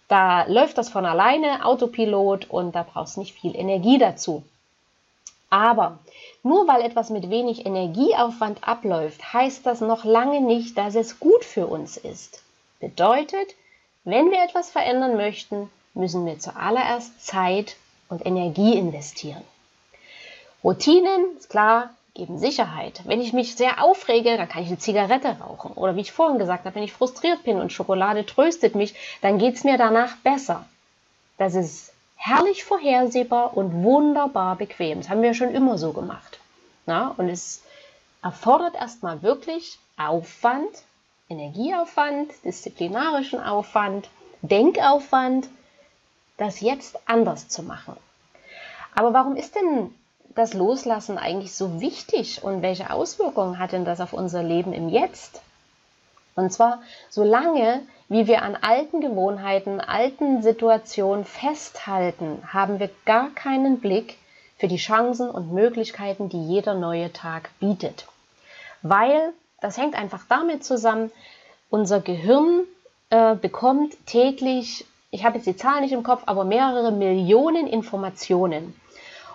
da 0.08 0.48
läuft 0.48 0.80
das 0.80 0.90
von 0.90 1.06
alleine, 1.06 1.64
Autopilot 1.64 2.50
und 2.50 2.74
da 2.74 2.82
brauchst 2.82 3.20
nicht 3.20 3.40
viel 3.40 3.56
Energie 3.56 4.00
dazu. 4.00 4.42
Aber 5.52 6.00
nur 6.42 6.68
weil 6.68 6.82
etwas 6.82 7.12
mit 7.12 7.30
wenig 7.30 7.68
Energieaufwand 7.68 8.68
abläuft, 8.68 9.32
heißt 9.32 9.64
das 9.64 9.80
noch 9.80 10.06
lange 10.06 10.42
nicht, 10.42 10.76
dass 10.76 10.96
es 10.96 11.20
gut 11.20 11.46
für 11.46 11.68
uns 11.68 11.98
ist. 11.98 12.42
Bedeutet, 12.80 13.54
wenn 14.06 14.32
wir 14.32 14.44
etwas 14.44 14.72
verändern 14.72 15.18
möchten, 15.18 15.70
müssen 15.98 16.26
wir 16.26 16.40
zuallererst 16.40 17.26
Zeit 17.26 17.76
und 18.10 18.26
Energie 18.26 18.78
investieren. 18.78 19.44
Routinen, 20.64 21.38
ist 21.38 21.50
klar, 21.50 21.92
geben 22.14 22.40
Sicherheit. 22.40 23.02
Wenn 23.06 23.22
ich 23.22 23.32
mich 23.32 23.56
sehr 23.56 23.84
aufrege, 23.84 24.38
dann 24.38 24.50
kann 24.50 24.64
ich 24.64 24.70
eine 24.70 24.80
Zigarette 24.80 25.38
rauchen. 25.40 25.72
Oder 25.74 25.96
wie 25.96 26.02
ich 26.02 26.12
vorhin 26.12 26.40
gesagt 26.40 26.66
habe, 26.66 26.76
wenn 26.76 26.84
ich 26.84 26.94
frustriert 26.94 27.44
bin 27.44 27.60
und 27.60 27.72
Schokolade 27.72 28.26
tröstet 28.26 28.76
mich, 28.76 28.96
dann 29.22 29.38
geht 29.38 29.56
es 29.56 29.64
mir 29.64 29.78
danach 29.78 30.16
besser. 30.18 30.66
Das 31.38 31.54
ist 31.54 31.94
herrlich 32.16 32.64
vorhersehbar 32.64 33.56
und 33.56 33.84
wunderbar 33.84 34.56
bequem. 34.56 35.00
Das 35.00 35.10
haben 35.10 35.22
wir 35.22 35.36
schon 35.36 35.54
immer 35.54 35.78
so 35.78 35.94
gemacht. 35.94 36.40
Na, 36.88 37.14
und 37.18 37.30
es 37.30 37.62
erfordert 38.24 38.76
erstmal 38.76 39.22
wirklich 39.22 39.78
Aufwand, 39.98 40.70
Energieaufwand, 41.30 42.32
disziplinarischen 42.44 43.42
Aufwand, 43.42 44.10
Denkaufwand, 44.42 45.48
das 46.38 46.62
jetzt 46.62 46.98
anders 47.06 47.48
zu 47.48 47.64
machen. 47.64 47.96
Aber 48.96 49.14
warum 49.14 49.36
ist 49.36 49.56
denn 49.56 49.94
das 50.36 50.54
Loslassen 50.54 51.18
eigentlich 51.18 51.54
so 51.54 51.82
wichtig 51.82 52.44
und 52.44 52.62
welche 52.62 52.92
Auswirkungen 52.92 53.60
hat 53.60 53.72
denn 53.72 53.86
das 53.86 54.02
auf 54.02 54.14
unser 54.14 54.44
Leben 54.44 54.74
im 54.74 54.90
Jetzt? 54.90 55.42
Und 56.36 56.54
zwar 56.54 56.82
solange, 57.10 57.82
wie 58.10 58.28
wir 58.28 58.44
an 58.44 58.56
alten 58.56 59.02
Gewohnheiten, 59.02 59.82
alten 59.82 60.44
Situationen 60.44 61.26
festhalten, 61.26 62.40
haben 62.48 62.80
wir 62.80 62.90
gar 63.06 63.32
keinen 63.32 63.80
Blick 63.80 64.18
für 64.58 64.68
die 64.68 64.78
Chancen 64.78 65.30
und 65.30 65.52
Möglichkeiten, 65.52 66.30
die 66.30 66.44
jeder 66.48 66.76
neue 66.76 67.12
Tag 67.12 67.50
bietet. 67.60 68.08
Weil 68.84 69.34
das 69.62 69.78
hängt 69.78 69.96
einfach 69.96 70.24
damit 70.30 70.64
zusammen, 70.64 71.12
unser 71.70 72.00
Gehirn 72.00 72.64
äh, 73.10 73.36
bekommt 73.36 73.96
täglich 74.06 74.86
ich 75.12 75.26
habe 75.26 75.38
jetzt 75.38 75.48
die 75.48 75.56
Zahl 75.56 75.82
nicht 75.82 75.94
im 75.94 76.04
Kopf, 76.04 76.24
aber 76.26 76.44
mehrere 76.44 76.92
Millionen 76.92 77.68
Informationen. 77.68 78.80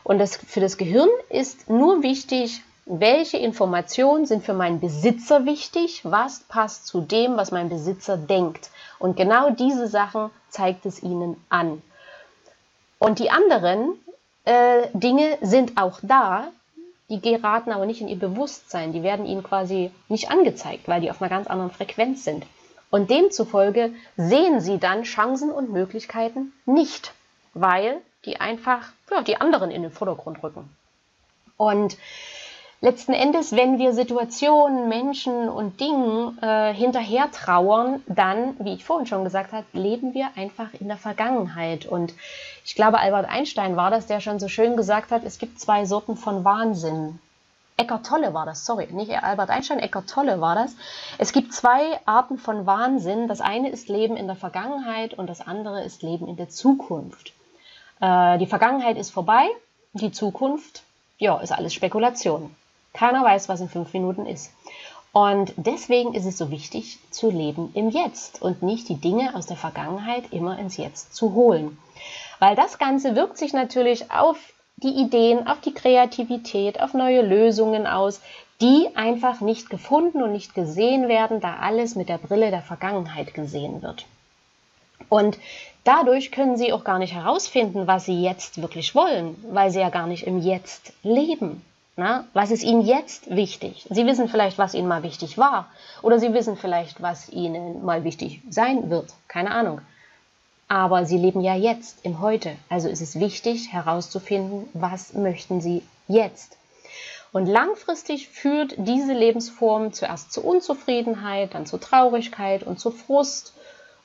Und 0.05 0.19
das, 0.19 0.37
für 0.37 0.61
das 0.61 0.76
Gehirn 0.76 1.09
ist 1.29 1.71
nur 1.71 2.02
wichtig, 2.02 2.62
welche 2.85 3.38
Informationen 3.38 4.26
sind 4.26 4.45
für 4.45 4.55
meinen 4.55 4.81
Besitzer 4.81 5.47
wichtig, 5.47 6.00
was 6.05 6.41
passt 6.41 6.87
zu 6.87 7.00
dem, 7.00 7.37
was 7.37 7.52
mein 7.52 7.69
Besitzer 7.69 8.17
denkt. 8.17 8.71
Und 8.99 9.17
genau 9.17 9.50
diese 9.50 9.87
Sachen 9.87 10.31
zeigt 10.49 10.85
es 10.85 11.02
ihnen 11.02 11.37
an. 11.49 11.81
Und 12.99 13.19
die 13.19 13.31
anderen 13.31 13.95
äh, 14.45 14.88
Dinge 14.93 15.38
sind 15.41 15.81
auch 15.81 16.00
da, 16.02 16.49
die 17.09 17.21
geraten 17.21 17.73
aber 17.73 17.87
nicht 17.87 18.00
in 18.00 18.09
ihr 18.09 18.19
Bewusstsein, 18.19 18.93
die 18.93 19.02
werden 19.02 19.26
ihnen 19.26 19.43
quasi 19.43 19.91
nicht 20.09 20.31
angezeigt, 20.31 20.88
weil 20.88 21.00
die 21.00 21.11
auf 21.11 21.21
einer 21.21 21.29
ganz 21.29 21.47
anderen 21.47 21.71
Frequenz 21.71 22.25
sind. 22.25 22.45
Und 22.93 23.09
demzufolge 23.09 23.95
sehen 24.19 24.61
sie 24.61 24.79
dann 24.79 25.05
Chancen 25.05 25.51
und 25.51 25.73
Möglichkeiten 25.73 26.53
nicht, 26.67 27.15
weil 27.55 28.03
die 28.27 28.39
einfach 28.39 28.93
ja, 29.11 29.23
die 29.23 29.41
anderen 29.41 29.71
in 29.71 29.81
den 29.81 29.91
Vordergrund 29.91 30.43
rücken. 30.43 30.69
Und 31.57 31.97
letzten 32.83 33.15
Endes, 33.15 33.57
wenn 33.57 33.79
wir 33.79 33.95
Situationen, 33.95 34.91
Menschen 34.91 35.49
und 35.49 35.81
Dingen 35.81 36.37
äh, 36.43 36.75
hinterher 36.75 37.31
trauern, 37.31 38.03
dann, 38.09 38.57
wie 38.59 38.75
ich 38.75 38.85
vorhin 38.85 39.07
schon 39.07 39.25
gesagt 39.25 39.53
habe, 39.53 39.65
leben 39.73 40.13
wir 40.13 40.29
einfach 40.37 40.69
in 40.79 40.89
der 40.89 40.99
Vergangenheit. 40.99 41.87
Und 41.87 42.13
ich 42.67 42.75
glaube, 42.75 42.99
Albert 42.99 43.27
Einstein 43.27 43.75
war 43.75 43.91
das, 43.91 44.07
der 44.07 44.21
schon 44.21 44.39
so 44.39 44.49
schön 44.49 44.77
gesagt 44.77 45.13
hat, 45.13 45.25
es 45.25 45.39
gibt 45.39 45.59
zwei 45.59 45.87
Sorten 45.87 46.19
von 46.19 46.45
Wahnsinn. 46.45 47.21
Eckart 47.76 48.07
Tolle 48.07 48.35
war 48.35 48.47
das, 48.47 48.64
sorry, 48.64 48.87
nicht 48.93 49.11
Albert 49.23 49.50
Einstein, 49.50 49.79
Eckart 49.79 50.09
Tolle 50.09 50.41
war 50.41 50.55
das. 50.55 50.76
Es 51.19 51.33
gibt 51.33 51.52
zwei 51.52 52.00
Arten 52.05 52.38
von 52.38 52.67
Wahnsinn. 52.67 53.29
Das 53.29 53.41
eine 53.41 53.71
ist 53.71 53.88
Leben 53.88 54.17
in 54.17 54.26
der 54.26 54.37
Vergangenheit 54.37 55.14
und 55.14 55.26
das 55.29 55.41
andere 55.41 55.83
ist 55.83 56.02
Leben 56.02 56.29
in 56.29 56.37
der 56.37 56.49
Zukunft. 56.49 57.33
Äh, 58.00 58.38
die 58.38 58.47
Vergangenheit 58.47 58.97
ist 58.99 59.11
vorbei, 59.11 59.47
die 59.95 60.12
Zukunft, 60.12 60.83
ja, 61.19 61.38
ist 61.41 61.52
alles 61.52 61.75
Spekulation. 61.75 62.55
Keiner 62.93 63.25
weiß, 63.25 63.49
was 63.49 63.61
in 63.61 63.69
fünf 63.69 63.93
Minuten 63.93 64.26
ist. 64.26 64.52
Und 65.12 65.52
deswegen 65.57 66.14
ist 66.14 66.25
es 66.25 66.38
so 66.38 66.50
wichtig 66.50 66.99
zu 67.11 67.31
leben 67.31 67.71
im 67.75 67.91
Jetzt 67.91 68.41
und 68.41 68.62
nicht 68.62 68.88
die 68.88 68.97
Dinge 68.97 69.35
aus 69.35 69.47
der 69.47 69.59
Vergangenheit 69.59 70.33
immer 70.33 70.59
ins 70.59 70.79
Jetzt 70.79 71.14
zu 71.14 71.35
holen. 71.35 71.76
Weil 72.38 72.57
das 72.57 72.79
Ganze 72.79 73.14
wirkt 73.14 73.37
sich 73.37 73.52
natürlich 73.52 74.11
auf 74.11 74.38
die 74.83 74.95
Ideen, 75.01 75.47
auf 75.47 75.61
die 75.61 75.75
Kreativität, 75.75 76.81
auf 76.81 76.95
neue 76.95 77.23
Lösungen 77.23 77.87
aus, 77.87 78.21
die 78.61 78.89
einfach 78.95 79.41
nicht 79.41 79.71
gefunden 79.71 80.23
und 80.23 80.33
nicht 80.33 80.55
gesehen 80.55 81.09
werden, 81.09 81.41
da 81.41 81.57
alles 81.57 81.95
mit 81.95 82.09
der 82.09 82.19
Brille 82.19 82.51
der 82.51 82.62
Vergangenheit 82.62 83.35
gesehen 83.35 83.83
wird. 83.83 84.07
Und 85.09 85.39
dadurch 85.85 86.31
können 86.31 86.57
sie 86.57 86.73
auch 86.73 86.85
gar 86.85 86.99
nicht 86.99 87.15
herausfinden, 87.15 87.87
was 87.87 88.05
sie 88.05 88.23
jetzt 88.23 88.62
wirklich 88.62 88.95
wollen, 88.95 89.37
weil 89.51 89.71
sie 89.71 89.81
ja 89.81 89.91
gar 89.91 90.07
nicht 90.07 90.27
im 90.27 90.39
Jetzt 90.39 90.93
leben. 91.03 91.62
Na, 91.97 92.25
was 92.33 92.51
ist 92.51 92.62
ihnen 92.62 92.81
jetzt 92.81 93.29
wichtig? 93.35 93.87
Sie 93.91 94.07
wissen 94.07 94.29
vielleicht, 94.29 94.57
was 94.57 94.73
ihnen 94.73 94.89
mal 94.89 95.03
wichtig 95.03 95.37
war. 95.37 95.69
Oder 96.01 96.19
sie 96.19 96.33
wissen 96.33 96.57
vielleicht, 96.57 97.03
was 97.03 97.29
ihnen 97.29 97.85
mal 97.85 98.05
wichtig 98.05 98.41
sein 98.49 98.89
wird. 98.89 99.12
Keine 99.29 99.51
Ahnung. 99.51 99.83
Aber 100.73 101.05
sie 101.05 101.19
leben 101.19 101.43
ja 101.43 101.55
jetzt, 101.55 101.99
im 102.02 102.23
Heute. 102.23 102.57
Also 102.71 102.88
ist 102.88 103.02
es 103.02 103.21
wichtig 103.21 103.75
herauszufinden, 103.75 104.71
was 104.73 105.12
möchten 105.12 105.61
sie 105.61 105.83
jetzt. 106.09 106.57
Und 107.31 107.45
langfristig 107.45 108.31
führt 108.31 108.76
diese 108.79 109.12
Lebensform 109.12 109.93
zuerst 109.93 110.33
zu 110.33 110.43
Unzufriedenheit, 110.43 111.52
dann 111.52 111.67
zu 111.67 111.76
Traurigkeit 111.76 112.62
und 112.62 112.81
zu 112.81 112.91
Frust. 112.91 113.52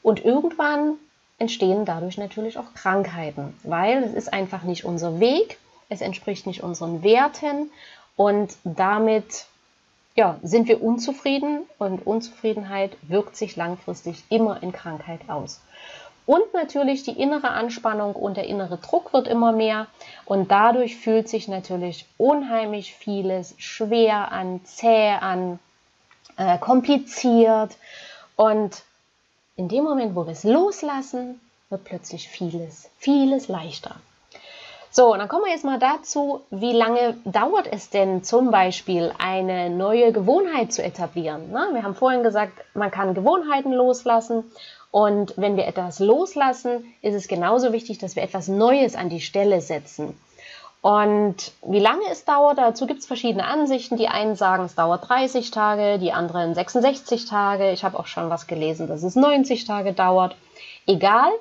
Und 0.03 0.25
irgendwann 0.25 0.95
entstehen 1.37 1.85
dadurch 1.85 2.17
natürlich 2.17 2.57
auch 2.57 2.73
Krankheiten, 2.73 3.57
weil 3.63 4.03
es 4.03 4.13
ist 4.13 4.33
einfach 4.33 4.63
nicht 4.63 4.83
unser 4.83 5.21
Weg, 5.21 5.59
es 5.87 6.01
entspricht 6.01 6.45
nicht 6.47 6.63
unseren 6.63 7.01
Werten 7.01 7.71
und 8.17 8.57
damit 8.65 9.45
ja, 10.15 10.37
sind 10.43 10.67
wir 10.67 10.83
unzufrieden 10.83 11.61
und 11.77 12.05
Unzufriedenheit 12.05 12.97
wirkt 13.03 13.37
sich 13.37 13.55
langfristig 13.55 14.25
immer 14.27 14.61
in 14.61 14.73
Krankheit 14.73 15.21
aus. 15.29 15.61
Und 16.27 16.53
natürlich 16.53 17.03
die 17.03 17.19
innere 17.19 17.51
Anspannung 17.51 18.13
und 18.13 18.35
der 18.35 18.47
innere 18.47 18.77
Druck 18.77 19.13
wird 19.13 19.29
immer 19.29 19.53
mehr 19.53 19.87
und 20.25 20.51
dadurch 20.51 20.97
fühlt 20.97 21.29
sich 21.29 21.47
natürlich 21.47 22.05
unheimlich 22.17 22.93
vieles 22.93 23.55
schwer 23.57 24.29
an, 24.33 24.59
zäh 24.65 25.11
an, 25.13 25.57
äh, 26.35 26.57
kompliziert 26.57 27.77
und 28.35 28.83
in 29.55 29.69
dem 29.69 29.85
Moment, 29.85 30.15
wo 30.15 30.25
wir 30.25 30.33
es 30.33 30.43
loslassen, 30.43 31.39
wird 31.69 31.85
plötzlich 31.85 32.27
vieles, 32.27 32.89
vieles 32.99 33.47
leichter. 33.47 33.95
So, 34.91 35.15
dann 35.15 35.29
kommen 35.29 35.45
wir 35.45 35.51
jetzt 35.51 35.63
mal 35.63 35.79
dazu, 35.79 36.41
wie 36.49 36.73
lange 36.73 37.15
dauert 37.23 37.67
es 37.71 37.89
denn 37.89 38.23
zum 38.23 38.51
Beispiel, 38.51 39.13
eine 39.17 39.69
neue 39.69 40.11
Gewohnheit 40.11 40.73
zu 40.73 40.83
etablieren? 40.83 41.49
Na, 41.51 41.69
wir 41.73 41.83
haben 41.83 41.95
vorhin 41.95 42.23
gesagt, 42.23 42.53
man 42.73 42.91
kann 42.91 43.13
Gewohnheiten 43.13 43.71
loslassen 43.71 44.43
und 44.91 45.33
wenn 45.37 45.57
wir 45.57 45.67
etwas 45.67 45.99
loslassen, 45.99 46.85
ist 47.01 47.13
es 47.13 47.27
genauso 47.27 47.73
wichtig, 47.73 47.97
dass 47.97 48.15
wir 48.15 48.23
etwas 48.23 48.47
Neues 48.47 48.95
an 48.95 49.09
die 49.09 49.21
Stelle 49.21 49.61
setzen. 49.61 50.17
Und 50.81 51.51
wie 51.63 51.79
lange 51.79 52.05
es 52.11 52.23
dauert, 52.23 52.57
dazu 52.59 52.85
gibt 52.85 53.01
es 53.01 53.05
verschiedene 53.07 53.45
Ansichten. 53.45 53.97
Die 53.97 54.07
einen 54.07 54.35
sagen, 54.35 54.63
es 54.63 54.75
dauert 54.75 55.09
30 55.09 55.51
Tage, 55.51 55.97
die 55.99 56.13
anderen 56.13 56.53
66 56.53 57.25
Tage. 57.25 57.71
Ich 57.71 57.83
habe 57.83 57.99
auch 57.99 58.07
schon 58.07 58.29
was 58.29 58.47
gelesen, 58.47 58.87
dass 58.87 59.03
es 59.03 59.15
90 59.15 59.65
Tage 59.65 59.93
dauert. 59.93 60.35
Egal, 60.85 61.31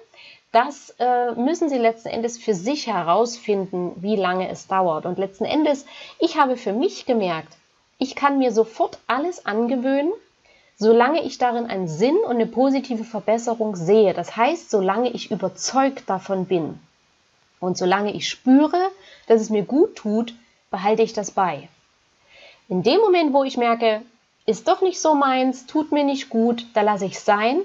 das 0.53 0.95
äh, 0.99 1.33
müssen 1.33 1.69
Sie 1.69 1.77
letzten 1.77 2.09
Endes 2.09 2.39
für 2.39 2.55
sich 2.55 2.87
herausfinden, 2.87 3.93
wie 3.97 4.17
lange 4.17 4.49
es 4.49 4.67
dauert. 4.67 5.05
Und 5.05 5.19
letzten 5.19 5.45
Endes, 5.45 5.85
ich 6.19 6.39
habe 6.39 6.57
für 6.57 6.73
mich 6.73 7.05
gemerkt, 7.05 7.53
ich 7.99 8.15
kann 8.15 8.39
mir 8.39 8.53
sofort 8.53 8.99
alles 9.07 9.45
angewöhnen, 9.47 10.13
solange 10.77 11.23
ich 11.23 11.39
darin 11.39 11.67
einen 11.67 11.89
Sinn 11.89 12.17
und 12.25 12.33
eine 12.33 12.47
positive 12.47 13.05
Verbesserung 13.05 13.77
sehe. 13.77 14.13
Das 14.15 14.37
heißt, 14.37 14.71
solange 14.71 15.11
ich 15.11 15.31
überzeugt 15.31 16.09
davon 16.09 16.47
bin 16.47 16.79
und 17.61 17.79
solange 17.79 18.13
ich 18.13 18.29
spüre, 18.29 18.91
dass 19.27 19.41
es 19.41 19.51
mir 19.51 19.63
gut 19.63 19.97
tut, 19.97 20.35
behalte 20.71 21.03
ich 21.03 21.13
das 21.13 21.31
bei. 21.31 21.69
In 22.69 22.83
dem 22.83 23.01
Moment, 23.01 23.33
wo 23.33 23.45
ich 23.45 23.57
merke, 23.57 24.03
ist 24.45 24.69
doch 24.69 24.83
nicht 24.83 25.01
so 25.01 25.15
meins, 25.15 25.67
tut 25.67 25.93
mir 25.93 26.05
nicht 26.05 26.29
gut, 26.29 26.67
da 26.75 26.83
lasse 26.83 27.07
ich 27.07 27.19
sein. 27.19 27.63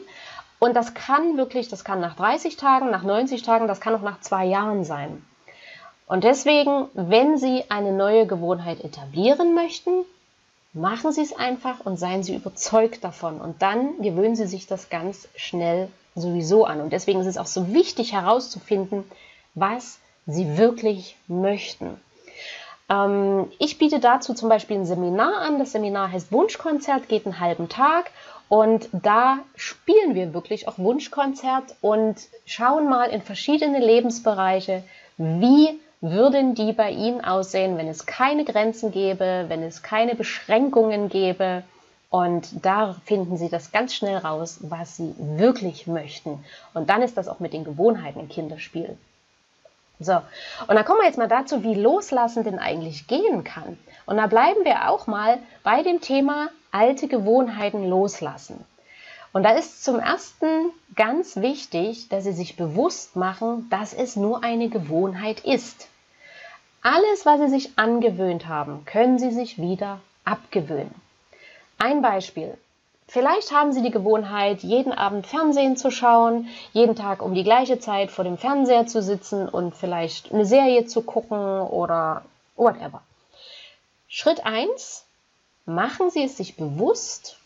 Und 0.59 0.75
das 0.75 0.93
kann 0.93 1.37
wirklich, 1.37 1.69
das 1.69 1.83
kann 1.83 1.99
nach 1.99 2.15
30 2.15 2.55
Tagen, 2.55 2.91
nach 2.91 3.03
90 3.03 3.41
Tagen, 3.41 3.67
das 3.67 3.81
kann 3.81 3.95
auch 3.95 4.01
nach 4.01 4.21
zwei 4.21 4.45
Jahren 4.45 4.83
sein. 4.83 5.25
Und 6.05 6.23
deswegen, 6.23 6.87
wenn 6.93 7.37
Sie 7.37 7.63
eine 7.69 7.91
neue 7.91 8.27
Gewohnheit 8.27 8.83
etablieren 8.83 9.55
möchten, 9.55 10.05
Machen 10.73 11.11
Sie 11.11 11.21
es 11.21 11.33
einfach 11.33 11.81
und 11.81 11.97
seien 11.97 12.23
Sie 12.23 12.33
überzeugt 12.33 13.03
davon. 13.03 13.41
Und 13.41 13.61
dann 13.61 14.01
gewöhnen 14.01 14.35
Sie 14.35 14.47
sich 14.47 14.67
das 14.67 14.89
ganz 14.89 15.27
schnell 15.35 15.89
sowieso 16.15 16.65
an. 16.65 16.79
Und 16.79 16.93
deswegen 16.93 17.19
ist 17.19 17.27
es 17.27 17.37
auch 17.37 17.45
so 17.45 17.73
wichtig 17.73 18.13
herauszufinden, 18.13 19.03
was 19.53 19.99
Sie 20.27 20.57
wirklich 20.57 21.17
möchten. 21.27 21.99
Ähm, 22.89 23.51
ich 23.59 23.77
biete 23.77 23.99
dazu 23.99 24.33
zum 24.33 24.47
Beispiel 24.47 24.77
ein 24.77 24.85
Seminar 24.85 25.41
an. 25.41 25.59
Das 25.59 25.73
Seminar 25.73 26.11
heißt 26.11 26.31
Wunschkonzert, 26.31 27.09
geht 27.09 27.25
einen 27.25 27.39
halben 27.39 27.67
Tag. 27.67 28.11
Und 28.47 28.89
da 28.91 29.39
spielen 29.55 30.15
wir 30.15 30.33
wirklich 30.33 30.67
auch 30.67 30.77
Wunschkonzert 30.77 31.75
und 31.81 32.15
schauen 32.45 32.89
mal 32.89 33.09
in 33.09 33.21
verschiedene 33.21 33.79
Lebensbereiche, 33.79 34.83
wie 35.17 35.79
würden 36.01 36.55
die 36.55 36.73
bei 36.73 36.91
Ihnen 36.91 37.23
aussehen, 37.23 37.77
wenn 37.77 37.87
es 37.87 38.05
keine 38.05 38.43
Grenzen 38.43 38.91
gäbe, 38.91 39.45
wenn 39.47 39.63
es 39.63 39.83
keine 39.83 40.15
Beschränkungen 40.15 41.09
gäbe? 41.09 41.63
Und 42.09 42.65
da 42.65 42.95
finden 43.05 43.37
Sie 43.37 43.47
das 43.47 43.71
ganz 43.71 43.93
schnell 43.93 44.17
raus, 44.17 44.59
was 44.61 44.97
Sie 44.97 45.15
wirklich 45.17 45.87
möchten. 45.87 46.43
Und 46.73 46.89
dann 46.89 47.01
ist 47.01 47.17
das 47.17 47.29
auch 47.29 47.39
mit 47.39 47.53
den 47.53 47.63
Gewohnheiten 47.63 48.19
ein 48.19 48.29
Kinderspiel. 48.29 48.97
So, 49.99 50.13
und 50.67 50.75
dann 50.75 50.83
kommen 50.83 50.99
wir 50.99 51.05
jetzt 51.05 51.19
mal 51.19 51.27
dazu, 51.27 51.63
wie 51.63 51.75
Loslassen 51.75 52.43
denn 52.43 52.57
eigentlich 52.57 53.05
gehen 53.05 53.43
kann. 53.43 53.77
Und 54.07 54.17
da 54.17 54.25
bleiben 54.25 54.65
wir 54.65 54.89
auch 54.89 55.05
mal 55.05 55.37
bei 55.63 55.83
dem 55.83 56.01
Thema 56.01 56.49
alte 56.71 57.07
Gewohnheiten 57.07 57.87
loslassen. 57.87 58.65
Und 59.33 59.43
da 59.43 59.51
ist 59.51 59.83
zum 59.83 59.99
ersten 59.99 60.71
ganz 60.95 61.37
wichtig, 61.37 62.09
dass 62.09 62.25
Sie 62.25 62.33
sich 62.33 62.57
bewusst 62.57 63.15
machen, 63.15 63.67
dass 63.69 63.93
es 63.93 64.15
nur 64.15 64.43
eine 64.43 64.67
Gewohnheit 64.67 65.39
ist. 65.41 65.87
Alles, 66.81 67.25
was 67.25 67.39
Sie 67.39 67.49
sich 67.49 67.77
angewöhnt 67.77 68.47
haben, 68.47 68.85
können 68.85 69.19
Sie 69.19 69.31
sich 69.31 69.57
wieder 69.57 70.01
abgewöhnen. 70.25 70.93
Ein 71.77 72.01
Beispiel. 72.01 72.57
Vielleicht 73.07 73.51
haben 73.51 73.73
Sie 73.73 73.81
die 73.81 73.91
Gewohnheit, 73.91 74.63
jeden 74.63 74.93
Abend 74.93 75.27
Fernsehen 75.27 75.75
zu 75.75 75.91
schauen, 75.91 76.47
jeden 76.71 76.95
Tag 76.95 77.21
um 77.21 77.33
die 77.33 77.43
gleiche 77.43 77.79
Zeit 77.79 78.09
vor 78.09 78.23
dem 78.23 78.37
Fernseher 78.37 78.87
zu 78.87 79.01
sitzen 79.01 79.49
und 79.49 79.75
vielleicht 79.75 80.31
eine 80.31 80.45
Serie 80.45 80.85
zu 80.85 81.01
gucken 81.01 81.37
oder 81.37 82.23
whatever. 82.55 83.01
Schritt 84.07 84.45
1. 84.45 85.05
Machen 85.65 86.09
Sie 86.09 86.23
es 86.23 86.37
sich 86.37 86.55
bewusst, 86.55 87.37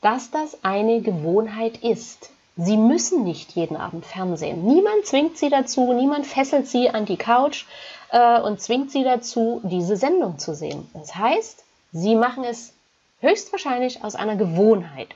dass 0.00 0.30
das 0.30 0.64
eine 0.64 1.00
Gewohnheit 1.00 1.78
ist. 1.78 2.30
Sie 2.56 2.76
müssen 2.76 3.24
nicht 3.24 3.52
jeden 3.52 3.76
Abend 3.76 4.04
Fernsehen. 4.04 4.64
Niemand 4.64 5.06
zwingt 5.06 5.38
Sie 5.38 5.48
dazu, 5.48 5.92
niemand 5.92 6.26
fesselt 6.26 6.66
Sie 6.66 6.90
an 6.90 7.06
die 7.06 7.16
Couch, 7.16 7.64
äh, 8.10 8.40
und 8.40 8.60
zwingt 8.60 8.90
sie 8.90 9.04
dazu, 9.04 9.60
diese 9.64 9.96
Sendung 9.96 10.38
zu 10.38 10.54
sehen. 10.54 10.88
Das 10.94 11.14
heißt, 11.14 11.64
sie 11.92 12.14
machen 12.14 12.44
es 12.44 12.72
höchstwahrscheinlich 13.20 14.04
aus 14.04 14.14
einer 14.14 14.36
Gewohnheit. 14.36 15.14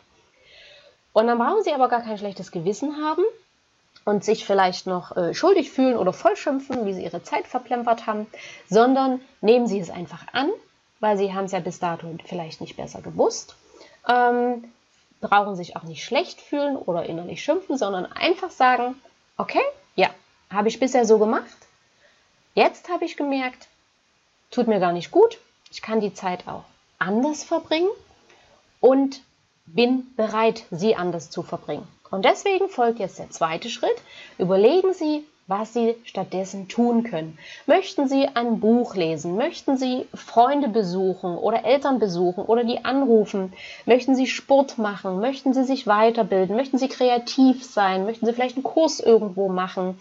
Und 1.12 1.27
dann 1.27 1.38
brauchen 1.38 1.62
sie 1.62 1.73
aber 1.73 1.88
gar 1.88 2.03
kein 2.03 2.18
schlechtes 2.18 2.51
Gewissen 2.51 3.05
haben 3.05 3.23
und 4.05 4.25
sich 4.25 4.44
vielleicht 4.44 4.87
noch 4.87 5.16
äh, 5.16 5.35
schuldig 5.35 5.70
fühlen 5.70 5.97
oder 5.97 6.12
vollschimpfen, 6.12 6.87
wie 6.87 6.92
sie 6.92 7.05
ihre 7.05 7.23
Zeit 7.23 7.47
verplempert 7.47 8.07
haben, 8.07 8.27
sondern 8.68 9.20
nehmen 9.40 9.66
sie 9.66 9.79
es 9.79 9.90
einfach 9.90 10.27
an, 10.33 10.51
weil 11.01 11.16
sie 11.16 11.33
haben 11.33 11.44
es 11.44 11.53
ja 11.53 11.61
bis 11.61 11.79
dato 11.79 12.09
vielleicht 12.25 12.61
nicht 12.61 12.77
besser 12.77 13.01
gewusst. 13.01 13.57
Ähm, 14.09 14.64
brauchen 15.21 15.57
sich 15.57 15.77
auch 15.77 15.85
nicht 15.85 16.05
schlecht 16.05 16.40
fühlen 16.40 16.77
oder 16.77 17.07
innerlich 17.07 17.43
schimpfen, 17.43 17.79
sondern 17.79 18.07
einfach 18.07 18.51
sagen, 18.51 19.01
okay, 19.38 19.62
ja, 19.97 20.11
habe 20.51 20.69
ich 20.69 20.79
bisher 20.79 21.07
so 21.07 21.19
gemacht, 21.19 21.57
Jetzt 22.55 22.88
habe 22.88 23.05
ich 23.05 23.17
gemerkt, 23.17 23.67
tut 24.53 24.69
mir 24.69 24.79
gar 24.79 24.93
nicht 24.93 25.11
gut. 25.11 25.38
Ich 25.73 25.83
kann 25.83 26.01
die 26.01 26.14
Zeit 26.14 26.47
auch 26.47 26.62
anders 27.01 27.43
verbringen 27.43 27.90
und 28.81 29.23
bin 29.67 30.14
bereit, 30.14 30.64
sie 30.71 30.95
anders 30.95 31.31
zu 31.31 31.43
verbringen. 31.43 31.87
Und 32.12 32.25
deswegen 32.25 32.69
folgt 32.69 33.01
jetzt 33.01 33.19
der 33.19 33.31
zweite 33.31 33.71
Schritt. 33.71 33.97
Überlegen 34.38 34.95
Sie, 34.95 35.27
was 35.46 35.74
Sie 35.74 35.94
stattdessen 36.04 36.68
tun 36.68 37.04
können. 37.04 37.38
Möchten 37.66 38.09
Sie 38.09 38.26
ein 38.35 38.61
Buch 38.61 38.94
lesen? 38.94 39.37
Möchten 39.37 39.76
Sie 39.76 40.07
Freunde 40.14 40.68
besuchen 40.68 41.37
oder 41.37 41.64
Eltern 41.64 41.98
besuchen 41.98 42.44
oder 42.44 42.64
die 42.64 42.85
anrufen? 42.85 43.52
Möchten 43.85 44.14
Sie 44.16 44.26
Sport 44.26 44.78
machen? 44.78 45.20
Möchten 45.20 45.52
Sie 45.52 45.64
sich 45.64 45.87
weiterbilden? 45.87 46.57
Möchten 46.57 46.78
Sie 46.78 46.88
kreativ 46.88 47.64
sein? 47.64 48.07
Möchten 48.07 48.24
Sie 48.24 48.33
vielleicht 48.33 48.57
einen 48.57 48.64
Kurs 48.64 49.00
irgendwo 49.00 49.48
machen? 49.48 49.98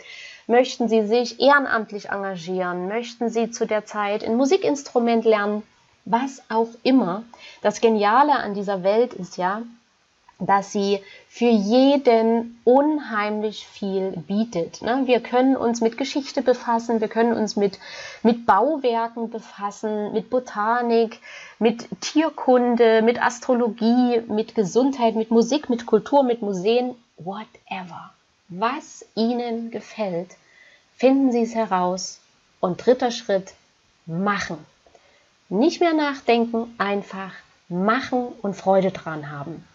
Möchten 0.48 0.88
Sie 0.88 1.06
sich 1.06 1.42
ehrenamtlich 1.42 2.10
engagieren? 2.10 2.88
Möchten 2.88 3.30
Sie 3.30 3.52
zu 3.52 3.66
der 3.66 3.86
Zeit 3.86 4.24
ein 4.24 4.36
Musikinstrument 4.36 5.26
lernen? 5.26 5.64
Was 6.06 6.42
auch 6.50 6.70
immer. 6.84 7.24
Das 7.62 7.80
Geniale 7.80 8.34
an 8.34 8.54
dieser 8.54 8.84
Welt 8.84 9.14
ist 9.14 9.38
ja, 9.38 9.62
dass 10.46 10.72
sie 10.72 11.02
für 11.28 11.50
jeden 11.50 12.60
unheimlich 12.64 13.66
viel 13.68 14.12
bietet. 14.28 14.82
Ne? 14.82 15.04
Wir 15.06 15.20
können 15.20 15.56
uns 15.56 15.82
mit 15.82 15.98
Geschichte 15.98 16.42
befassen, 16.42 17.02
wir 17.02 17.08
können 17.08 17.34
uns 17.34 17.56
mit, 17.56 17.80
mit 18.22 18.46
Bauwerken 18.46 19.30
befassen, 19.30 20.14
mit 20.14 20.30
Botanik, 20.30 21.20
mit 21.60 21.88
Tierkunde, 22.02 23.02
mit 23.02 23.22
Astrologie, 23.22 24.22
mit 24.28 24.56
Gesundheit, 24.56 25.16
mit 25.16 25.32
Musik, 25.32 25.70
mit 25.70 25.86
Kultur, 25.86 26.24
mit 26.24 26.42
Museen, 26.42 26.96
whatever 27.18 28.14
was 28.60 29.06
Ihnen 29.16 29.72
gefällt, 29.72 30.36
finden 30.96 31.32
Sie 31.32 31.44
es 31.44 31.56
heraus. 31.56 32.20
Und 32.60 32.86
dritter 32.86 33.12
Schritt, 33.12 33.54
machen. 34.06 34.58
Nicht 35.50 35.82
mehr 35.82 35.94
nachdenken, 35.94 36.74
einfach 36.78 37.32
machen 37.68 38.28
und 38.42 38.56
Freude 38.56 38.92
dran 38.92 39.30
haben. 39.30 39.68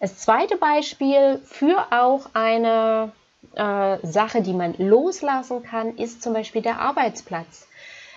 Das 0.00 0.16
zweite 0.18 0.56
Beispiel 0.56 1.40
für 1.44 1.86
auch 1.90 2.30
eine 2.32 3.12
äh, 3.54 3.98
Sache, 4.06 4.42
die 4.42 4.52
man 4.52 4.74
loslassen 4.78 5.62
kann, 5.62 5.96
ist 5.96 6.22
zum 6.22 6.32
Beispiel 6.32 6.62
der 6.62 6.80
Arbeitsplatz. 6.80 7.66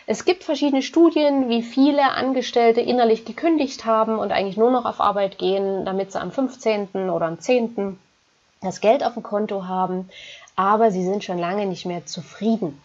Es 0.05 0.25
gibt 0.25 0.43
verschiedene 0.43 0.81
Studien, 0.81 1.49
wie 1.49 1.63
viele 1.63 2.11
Angestellte 2.11 2.81
innerlich 2.81 3.25
gekündigt 3.25 3.85
haben 3.85 4.19
und 4.19 4.31
eigentlich 4.31 4.57
nur 4.57 4.71
noch 4.71 4.85
auf 4.85 4.99
Arbeit 4.99 5.37
gehen, 5.37 5.85
damit 5.85 6.11
sie 6.11 6.19
am 6.19 6.31
15. 6.31 7.09
oder 7.09 7.27
am 7.27 7.39
10. 7.39 7.97
das 8.61 8.81
Geld 8.81 9.03
auf 9.03 9.13
dem 9.13 9.23
Konto 9.23 9.65
haben, 9.65 10.09
aber 10.55 10.91
sie 10.91 11.03
sind 11.03 11.23
schon 11.23 11.37
lange 11.37 11.65
nicht 11.65 11.85
mehr 11.85 12.05
zufrieden. 12.05 12.81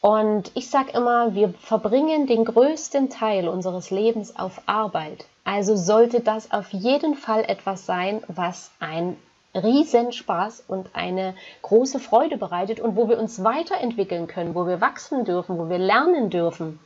Und 0.00 0.50
ich 0.54 0.70
sage 0.70 0.92
immer, 0.92 1.34
wir 1.34 1.52
verbringen 1.60 2.26
den 2.26 2.44
größten 2.44 3.10
Teil 3.10 3.48
unseres 3.48 3.90
Lebens 3.90 4.34
auf 4.36 4.62
Arbeit. 4.64 5.26
Also 5.44 5.76
sollte 5.76 6.20
das 6.20 6.52
auf 6.52 6.70
jeden 6.70 7.14
Fall 7.14 7.44
etwas 7.46 7.84
sein, 7.84 8.22
was 8.28 8.70
ein 8.80 9.16
Riesenspaß 9.54 10.64
und 10.68 10.90
eine 10.94 11.34
große 11.62 11.98
Freude 11.98 12.38
bereitet 12.38 12.80
und 12.80 12.96
wo 12.96 13.08
wir 13.08 13.18
uns 13.18 13.42
weiterentwickeln 13.42 14.26
können, 14.26 14.54
wo 14.54 14.66
wir 14.66 14.80
wachsen 14.80 15.24
dürfen, 15.24 15.58
wo 15.58 15.68
wir 15.68 15.78
lernen 15.78 16.30
dürfen. 16.30 16.78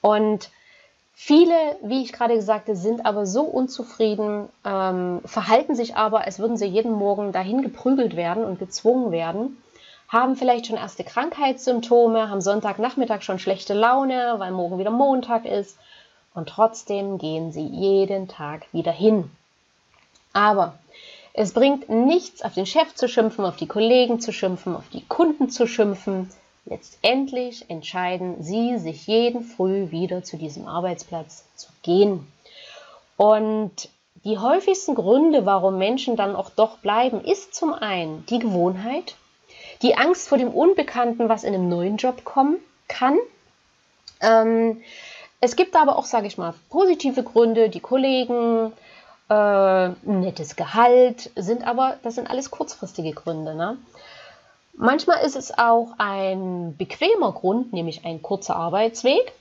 Und 0.00 0.50
viele, 1.14 1.54
wie 1.82 2.02
ich 2.02 2.12
gerade 2.12 2.40
sagte, 2.42 2.76
sind 2.76 3.06
aber 3.06 3.26
so 3.26 3.42
unzufrieden, 3.42 4.48
ähm, 4.64 5.20
verhalten 5.24 5.74
sich 5.74 5.96
aber, 5.96 6.20
als 6.20 6.38
würden 6.38 6.56
sie 6.56 6.66
jeden 6.66 6.92
Morgen 6.92 7.32
dahin 7.32 7.62
geprügelt 7.62 8.14
werden 8.14 8.44
und 8.44 8.58
gezwungen 8.58 9.10
werden, 9.10 9.56
haben 10.08 10.36
vielleicht 10.36 10.66
schon 10.66 10.76
erste 10.76 11.04
Krankheitssymptome, 11.04 12.28
haben 12.30 12.40
Sonntagnachmittag 12.40 13.22
schon 13.22 13.38
schlechte 13.38 13.74
Laune, 13.74 14.34
weil 14.38 14.52
morgen 14.52 14.78
wieder 14.78 14.90
Montag 14.90 15.44
ist 15.44 15.76
und 16.34 16.48
trotzdem 16.48 17.18
gehen 17.18 17.50
sie 17.50 17.66
jeden 17.66 18.28
Tag 18.28 18.66
wieder 18.72 18.92
hin. 18.92 19.30
Aber 20.32 20.78
es 21.32 21.52
bringt 21.52 21.88
nichts, 21.88 22.42
auf 22.42 22.54
den 22.54 22.66
Chef 22.66 22.94
zu 22.94 23.08
schimpfen, 23.08 23.44
auf 23.44 23.56
die 23.56 23.66
Kollegen 23.66 24.20
zu 24.20 24.32
schimpfen, 24.32 24.76
auf 24.76 24.88
die 24.92 25.04
Kunden 25.04 25.50
zu 25.50 25.66
schimpfen. 25.66 26.30
Letztendlich 26.66 27.68
entscheiden 27.68 28.42
sie, 28.42 28.78
sich 28.78 29.06
jeden 29.06 29.42
Früh 29.42 29.90
wieder 29.90 30.24
zu 30.24 30.36
diesem 30.36 30.66
Arbeitsplatz 30.66 31.44
zu 31.54 31.68
gehen. 31.82 32.26
Und 33.16 33.88
die 34.24 34.38
häufigsten 34.38 34.94
Gründe, 34.94 35.46
warum 35.46 35.78
Menschen 35.78 36.16
dann 36.16 36.36
auch 36.36 36.50
doch 36.50 36.78
bleiben, 36.78 37.22
ist 37.22 37.54
zum 37.54 37.72
einen 37.72 38.26
die 38.26 38.38
Gewohnheit, 38.38 39.14
die 39.82 39.96
Angst 39.96 40.28
vor 40.28 40.38
dem 40.38 40.48
Unbekannten, 40.48 41.28
was 41.28 41.44
in 41.44 41.54
einem 41.54 41.68
neuen 41.68 41.96
Job 41.96 42.24
kommen 42.24 42.56
kann. 42.88 43.18
Ähm, 44.20 44.82
es 45.40 45.56
gibt 45.56 45.76
aber 45.76 45.96
auch, 45.96 46.06
sage 46.06 46.26
ich 46.26 46.38
mal, 46.38 46.54
positive 46.70 47.22
Gründe, 47.22 47.68
die 47.68 47.80
Kollegen, 47.80 48.72
äh, 49.28 49.88
nettes 50.02 50.56
Gehalt, 50.56 51.30
sind 51.36 51.66
aber, 51.66 51.96
das 52.02 52.14
sind 52.14 52.30
alles 52.30 52.50
kurzfristige 52.50 53.12
Gründe. 53.12 53.54
Ne? 53.54 53.76
Manchmal 54.74 55.24
ist 55.24 55.36
es 55.36 55.56
auch 55.56 55.94
ein 55.98 56.76
bequemer 56.76 57.32
Grund, 57.32 57.72
nämlich 57.72 58.04
ein 58.04 58.22
kurzer 58.22 58.56
Arbeitsweg. 58.56 59.32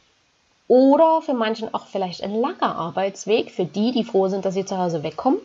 Oder 0.68 1.22
für 1.22 1.36
manchen 1.36 1.72
auch 1.76 1.86
vielleicht 1.86 2.24
ein 2.24 2.34
langer 2.34 2.76
Arbeitsweg, 2.76 3.52
für 3.52 3.66
die, 3.66 3.92
die 3.92 4.04
froh 4.04 4.30
sind, 4.30 4.46
dass 4.46 4.56
sie 4.56 4.66
zu 4.66 4.80
Hause 4.80 5.04
wegkommen. 5.04 5.40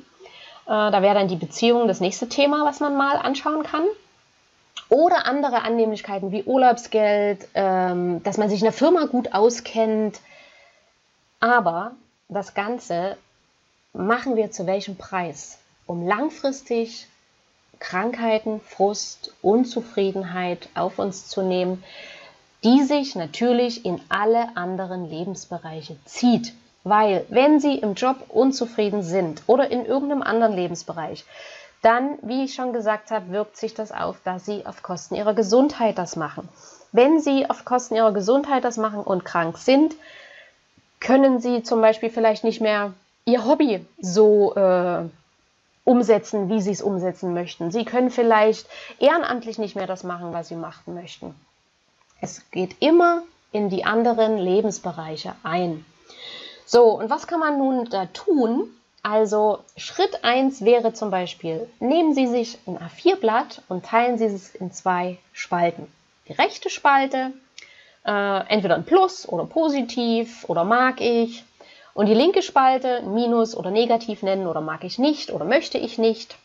Äh, 0.65 0.69
da 0.69 1.03
wäre 1.03 1.15
dann 1.15 1.29
die 1.29 1.37
Beziehung 1.37 1.89
das 1.89 2.01
nächste 2.01 2.29
Thema, 2.29 2.65
was 2.65 2.81
man 2.81 2.97
mal 2.97 3.17
anschauen 3.17 3.63
kann. 3.63 3.85
Oder 4.89 5.27
andere 5.27 5.63
Annehmlichkeiten 5.63 6.33
wie 6.33 6.43
Urlaubsgeld, 6.43 7.47
ähm, 7.55 8.23
dass 8.25 8.39
man 8.39 8.49
sich 8.49 8.61
in 8.61 8.65
der 8.65 8.73
Firma 8.73 9.07
gut 9.07 9.33
auskennt. 9.33 10.21
Aber 11.39 11.93
das 12.29 12.55
Ganze 12.55 13.17
machen 13.93 14.37
wir 14.37 14.51
zu 14.51 14.67
welchem 14.67 14.97
Preis, 14.97 15.59
um 15.87 16.07
langfristig 16.07 17.07
Krankheiten, 17.79 18.61
Frust, 18.61 19.33
Unzufriedenheit 19.43 20.69
auf 20.75 20.99
uns 20.99 21.29
zu 21.29 21.43
nehmen, 21.43 21.83
die 22.63 22.83
sich 22.83 23.15
natürlich 23.15 23.87
in 23.87 24.01
alle 24.09 24.57
anderen 24.57 25.09
Lebensbereiche 25.09 25.97
zieht. 26.05 26.53
Weil 26.85 27.27
wenn 27.29 27.61
Sie 27.61 27.75
im 27.75 27.95
Job 27.95 28.17
unzufrieden 28.29 29.03
sind 29.03 29.43
oder 29.47 29.71
in 29.71 29.85
irgendeinem 29.85 30.23
anderen 30.23 30.55
Lebensbereich, 30.55 31.25
dann, 31.83 32.19
wie 32.23 32.45
ich 32.45 32.55
schon 32.55 32.73
gesagt 32.73 33.11
habe, 33.11 33.31
wirkt 33.31 33.57
sich 33.57 33.75
das 33.75 33.93
auf, 33.93 34.19
dass 34.25 34.45
Sie 34.45 34.67
auf 34.67 34.83
Kosten 34.83 35.15
Ihrer 35.15 35.35
Gesundheit 35.35 35.99
das 35.99 36.17
machen. 36.17 36.49
Wenn 36.93 37.21
Sie 37.21 37.49
auf 37.49 37.65
Kosten 37.65 37.95
Ihrer 37.95 38.13
Gesundheit 38.13 38.65
das 38.65 38.77
machen 38.77 39.01
und 39.01 39.25
krank 39.25 39.59
sind, 39.59 39.95
können 41.01 41.41
Sie 41.41 41.63
zum 41.63 41.81
Beispiel 41.81 42.11
vielleicht 42.11 42.45
nicht 42.45 42.61
mehr 42.61 42.93
ihr 43.25 43.45
Hobby 43.45 43.85
so 44.01 44.55
äh, 44.55 45.05
umsetzen, 45.85 46.49
wie 46.49 46.61
sie 46.61 46.73
es 46.73 46.83
umsetzen 46.83 47.35
möchten. 47.35 47.71
Sie 47.71 47.85
können 47.85 48.11
vielleicht 48.11 48.67
ehrenamtlich 48.99 49.59
nicht 49.59 49.77
mehr 49.77 49.87
das 49.87 50.05
machen, 50.05 50.33
was 50.33 50.49
sie 50.49 50.57
machen 50.57 50.95
möchten. 50.95 51.35
Es 52.21 52.51
geht 52.51 52.77
immer 52.81 53.23
in 53.53 53.71
die 53.71 53.85
anderen 53.85 54.39
Lebensbereiche 54.39 55.35
ein. 55.43 55.85
So, 56.67 56.99
und 56.99 57.11
was 57.11 57.27
kann 57.27 57.41
man 57.41 57.59
nun 57.59 57.89
da 57.91 58.07
tun? 58.07 58.69
Also 59.03 59.61
Schritt 59.77 60.25
1 60.25 60.63
wäre 60.63 60.93
zum 60.93 61.11
Beispiel, 61.11 61.67
nehmen 61.81 62.15
Sie 62.15 62.27
sich 62.27 62.59
ein 62.67 62.79
A4-Blatt 62.79 63.63
und 63.69 63.87
teilen 63.87 64.19
Sie 64.19 64.27
es 64.27 64.55
in 64.55 64.73
zwei 64.73 65.17
Spalten. 65.33 65.91
Die 66.29 66.35
rechte 66.35 66.69
Spalte, 66.69 67.33
äh, 68.05 68.47
entweder 68.49 68.75
ein 68.75 68.85
Plus 68.85 69.27
oder 69.27 69.47
positiv 69.47 70.45
oder 70.49 70.65
mag 70.65 71.01
ich. 71.01 71.45
Und 71.95 72.07
die 72.07 72.15
linke 72.15 72.43
Spalte 72.43 73.03
Minus 73.03 73.57
oder 73.57 73.71
Negativ 73.71 74.23
nennen 74.23 74.47
oder 74.47 74.61
mag 74.61 74.85
ich 74.85 74.99
nicht 74.99 75.33
oder 75.33 75.45
möchte 75.47 75.79
ich 75.79 75.97
nicht. 75.97 76.37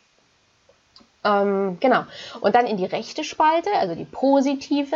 Ähm, 1.25 1.77
genau. 1.81 2.03
Und 2.39 2.55
dann 2.55 2.67
in 2.67 2.77
die 2.77 2.85
rechte 2.85 3.23
Spalte, 3.25 3.69
also 3.73 3.95
die 3.95 4.05
positive, 4.05 4.95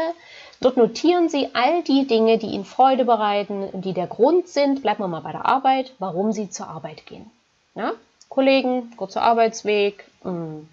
dort 0.61 0.77
notieren 0.77 1.27
Sie 1.27 1.49
all 1.53 1.83
die 1.83 2.07
Dinge, 2.07 2.37
die 2.37 2.47
Ihnen 2.47 2.65
Freude 2.65 3.03
bereiten, 3.03 3.69
die 3.73 3.93
der 3.93 4.07
Grund 4.07 4.47
sind, 4.47 4.81
bleiben 4.81 5.03
wir 5.03 5.07
mal 5.09 5.21
bei 5.21 5.33
der 5.33 5.45
Arbeit, 5.45 5.93
warum 5.99 6.31
Sie 6.31 6.49
zur 6.49 6.67
Arbeit 6.67 7.05
gehen. 7.05 7.29
Ja? 7.79 7.93
Kollegen, 8.27 8.95
kurzer 8.97 9.21
Arbeitsweg, 9.21 10.03
mh, 10.23 10.31
mm, 10.31 10.69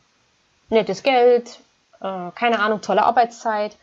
nettes 0.71 1.05
Geld, 1.05 1.61
äh, 2.01 2.31
keine 2.35 2.59
Ahnung, 2.59 2.81
tolle 2.81 3.05
Arbeitszeit. 3.05 3.77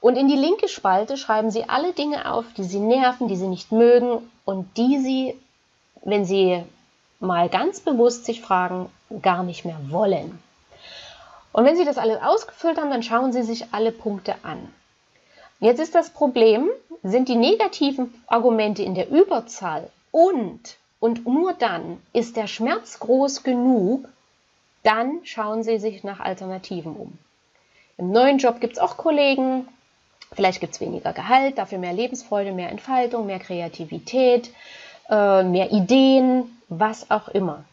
Und 0.00 0.16
in 0.16 0.26
die 0.26 0.36
linke 0.36 0.68
Spalte 0.68 1.18
schreiben 1.18 1.50
Sie 1.50 1.68
alle 1.68 1.92
Dinge 1.92 2.32
auf, 2.32 2.46
die 2.56 2.64
Sie 2.64 2.80
nerven, 2.80 3.28
die 3.28 3.36
Sie 3.36 3.46
nicht 3.46 3.72
mögen 3.72 4.30
und 4.46 4.78
die 4.78 4.98
Sie, 4.98 5.38
wenn 6.02 6.24
Sie 6.24 6.64
mal 7.20 7.50
ganz 7.50 7.80
bewusst 7.80 8.24
sich 8.24 8.40
fragen, 8.40 8.90
gar 9.20 9.42
nicht 9.42 9.66
mehr 9.66 9.78
wollen. 9.90 10.42
Und 11.52 11.66
wenn 11.66 11.76
Sie 11.76 11.84
das 11.84 11.98
alles 11.98 12.22
ausgefüllt 12.22 12.78
haben, 12.78 12.90
dann 12.90 13.02
schauen 13.02 13.34
Sie 13.34 13.42
sich 13.42 13.66
alle 13.74 13.92
Punkte 13.92 14.36
an. 14.42 14.72
Jetzt 15.58 15.80
ist 15.80 15.94
das 15.94 16.08
Problem, 16.08 16.70
sind 17.02 17.28
die 17.28 17.36
negativen 17.36 18.14
Argumente 18.26 18.82
in 18.82 18.94
der 18.94 19.10
Überzahl 19.10 19.90
und, 20.10 20.76
und 21.00 21.26
nur 21.26 21.54
dann 21.54 22.00
ist 22.12 22.36
der 22.36 22.46
Schmerz 22.46 23.00
groß 23.00 23.42
genug, 23.42 24.08
dann 24.82 25.20
schauen 25.24 25.62
Sie 25.62 25.78
sich 25.78 26.04
nach 26.04 26.20
Alternativen 26.20 26.94
um. 26.94 27.18
Im 27.98 28.12
neuen 28.12 28.38
Job 28.38 28.60
gibt 28.60 28.74
es 28.74 28.78
auch 28.78 28.96
Kollegen, 28.96 29.66
Vielleicht 30.32 30.60
gibt 30.60 30.74
es 30.74 30.80
weniger 30.80 31.12
Gehalt, 31.12 31.58
dafür 31.58 31.78
mehr 31.78 31.92
Lebensfreude, 31.92 32.52
mehr 32.52 32.70
Entfaltung, 32.70 33.26
mehr 33.26 33.40
Kreativität, 33.40 34.50
äh, 35.08 35.42
mehr 35.42 35.72
Ideen, 35.72 36.62
was 36.68 37.10
auch 37.10 37.28
immer. 37.28 37.64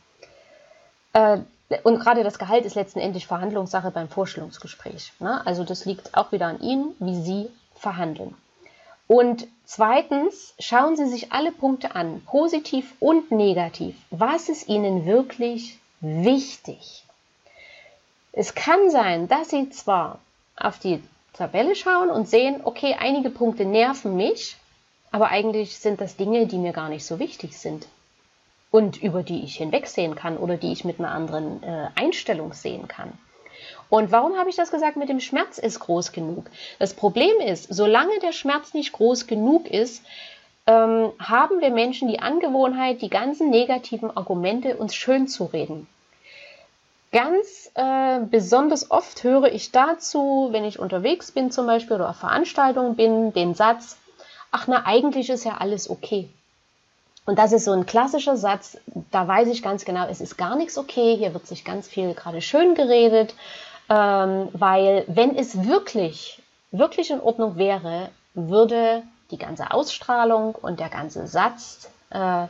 Äh, 1.13 1.39
und 1.83 1.99
gerade 1.99 2.23
das 2.23 2.39
Gehalt 2.39 2.65
ist 2.65 2.75
letztendlich 2.75 3.27
Verhandlungssache 3.27 3.91
beim 3.91 4.09
Vorstellungsgespräch. 4.09 5.11
Ne? 5.19 5.45
Also 5.45 5.63
das 5.63 5.85
liegt 5.85 6.15
auch 6.15 6.31
wieder 6.31 6.47
an 6.47 6.61
Ihnen, 6.61 6.95
wie 6.99 7.21
Sie 7.21 7.49
verhandeln. 7.75 8.33
Und 9.07 9.47
zweitens, 9.65 10.53
schauen 10.59 10.97
Sie 10.97 11.07
sich 11.07 11.31
alle 11.31 11.51
Punkte 11.51 11.95
an, 11.95 12.21
positiv 12.25 12.93
und 12.99 13.31
negativ. 13.31 13.95
Was 14.09 14.49
ist 14.49 14.67
Ihnen 14.67 15.05
wirklich 15.05 15.79
wichtig? 16.01 17.03
Es 18.33 18.53
kann 18.53 18.89
sein, 18.91 19.27
dass 19.27 19.49
Sie 19.49 19.69
zwar 19.69 20.19
auf 20.57 20.77
die 20.79 21.01
Tabelle 21.33 21.75
schauen 21.75 22.09
und 22.09 22.27
sehen, 22.27 22.61
okay, 22.63 22.95
einige 22.99 23.29
Punkte 23.29 23.63
nerven 23.65 24.15
mich, 24.15 24.57
aber 25.11 25.29
eigentlich 25.29 25.79
sind 25.79 26.01
das 26.01 26.17
Dinge, 26.17 26.47
die 26.47 26.57
mir 26.57 26.73
gar 26.73 26.89
nicht 26.89 27.05
so 27.05 27.19
wichtig 27.19 27.57
sind 27.57 27.87
und 28.71 29.01
über 29.01 29.23
die 29.23 29.43
ich 29.43 29.55
hinwegsehen 29.55 30.15
kann 30.15 30.37
oder 30.37 30.57
die 30.57 30.71
ich 30.71 30.83
mit 30.83 30.99
einer 30.99 31.11
anderen 31.11 31.63
äh, 31.63 31.87
Einstellung 31.95 32.53
sehen 32.53 32.87
kann. 32.87 33.13
Und 33.89 34.11
warum 34.11 34.37
habe 34.37 34.49
ich 34.49 34.55
das 34.55 34.71
gesagt 34.71 34.97
mit 34.97 35.09
dem 35.09 35.19
Schmerz 35.19 35.57
ist 35.57 35.79
groß 35.79 36.11
genug? 36.11 36.49
Das 36.79 36.93
Problem 36.93 37.39
ist, 37.39 37.73
solange 37.73 38.19
der 38.19 38.33
Schmerz 38.33 38.73
nicht 38.73 38.91
groß 38.91 39.27
genug 39.27 39.67
ist, 39.67 40.03
ähm, 40.65 41.13
haben 41.19 41.61
wir 41.61 41.69
Menschen 41.69 42.09
die 42.09 42.19
Angewohnheit, 42.19 43.01
die 43.01 43.09
ganzen 43.09 43.49
negativen 43.49 44.15
Argumente 44.15 44.75
uns 44.75 44.93
schön 44.93 45.27
zu 45.27 45.45
reden. 45.45 45.87
Ganz 47.13 47.71
äh, 47.75 48.19
besonders 48.29 48.91
oft 48.91 49.23
höre 49.23 49.51
ich 49.53 49.71
dazu, 49.71 50.49
wenn 50.51 50.65
ich 50.65 50.77
unterwegs 50.77 51.31
bin 51.31 51.51
zum 51.51 51.65
Beispiel 51.65 51.95
oder 51.95 52.09
auf 52.09 52.17
Veranstaltungen 52.17 52.97
bin, 52.97 53.31
den 53.31 53.55
Satz, 53.55 53.97
ach 54.51 54.67
na, 54.67 54.85
eigentlich 54.85 55.29
ist 55.29 55.45
ja 55.45 55.57
alles 55.59 55.89
okay. 55.89 56.27
Und 57.25 57.39
das 57.39 57.53
ist 57.53 57.65
so 57.65 57.71
ein 57.71 57.85
klassischer 57.85 58.37
Satz, 58.37 58.77
da 59.11 59.27
weiß 59.27 59.47
ich 59.49 59.63
ganz 59.63 59.85
genau, 59.85 60.07
es 60.07 60.21
ist 60.21 60.37
gar 60.37 60.55
nichts 60.57 60.77
okay, 60.77 61.15
hier 61.17 61.33
wird 61.33 61.47
sich 61.47 61.63
ganz 61.63 61.87
viel 61.87 62.13
gerade 62.13 62.41
schön 62.41 62.75
geredet, 62.75 63.35
Ähm, 63.89 64.49
weil 64.53 65.05
wenn 65.07 65.35
es 65.35 65.65
wirklich, 65.65 66.41
wirklich 66.71 67.09
in 67.09 67.21
Ordnung 67.21 67.55
wäre, 67.57 68.09
würde 68.33 69.03
die 69.31 69.37
ganze 69.37 69.71
Ausstrahlung 69.71 70.55
und 70.55 70.79
der 70.79 70.89
ganze 70.89 71.27
Satz 71.27 71.89
äh, 72.09 72.47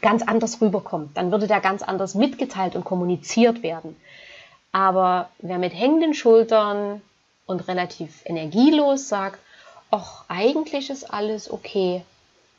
ganz 0.00 0.22
anders 0.22 0.60
rüberkommen. 0.60 1.10
Dann 1.14 1.30
würde 1.30 1.46
der 1.46 1.60
ganz 1.60 1.82
anders 1.82 2.14
mitgeteilt 2.14 2.74
und 2.74 2.84
kommuniziert 2.84 3.62
werden. 3.62 3.96
Aber 4.72 5.28
wer 5.38 5.58
mit 5.58 5.74
hängenden 5.74 6.14
Schultern 6.14 7.02
und 7.46 7.68
relativ 7.68 8.22
energielos 8.24 9.08
sagt, 9.08 9.38
ach, 9.90 10.24
eigentlich 10.28 10.90
ist 10.90 11.12
alles 11.12 11.50
okay, 11.50 12.02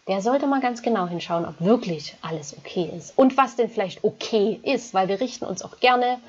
der 0.08 0.22
sollte 0.22 0.48
mal 0.48 0.60
ganz 0.62 0.82
genau 0.82 1.08
hinschauen, 1.08 1.46
ob 1.46 1.60
wirklich 1.60 2.16
alles 2.22 2.56
okay 2.58 2.92
ist. 2.96 3.18
Und 3.18 3.38
was 3.38 3.56
denn 3.56 3.70
vielleicht 3.70 4.04
okay 4.04 4.60
ist, 4.62 4.94
weil 4.94 5.08
wir 5.08 5.20
richten 5.20 5.46
uns 5.46 5.64
auch 5.64 5.80
gerne 5.80 6.20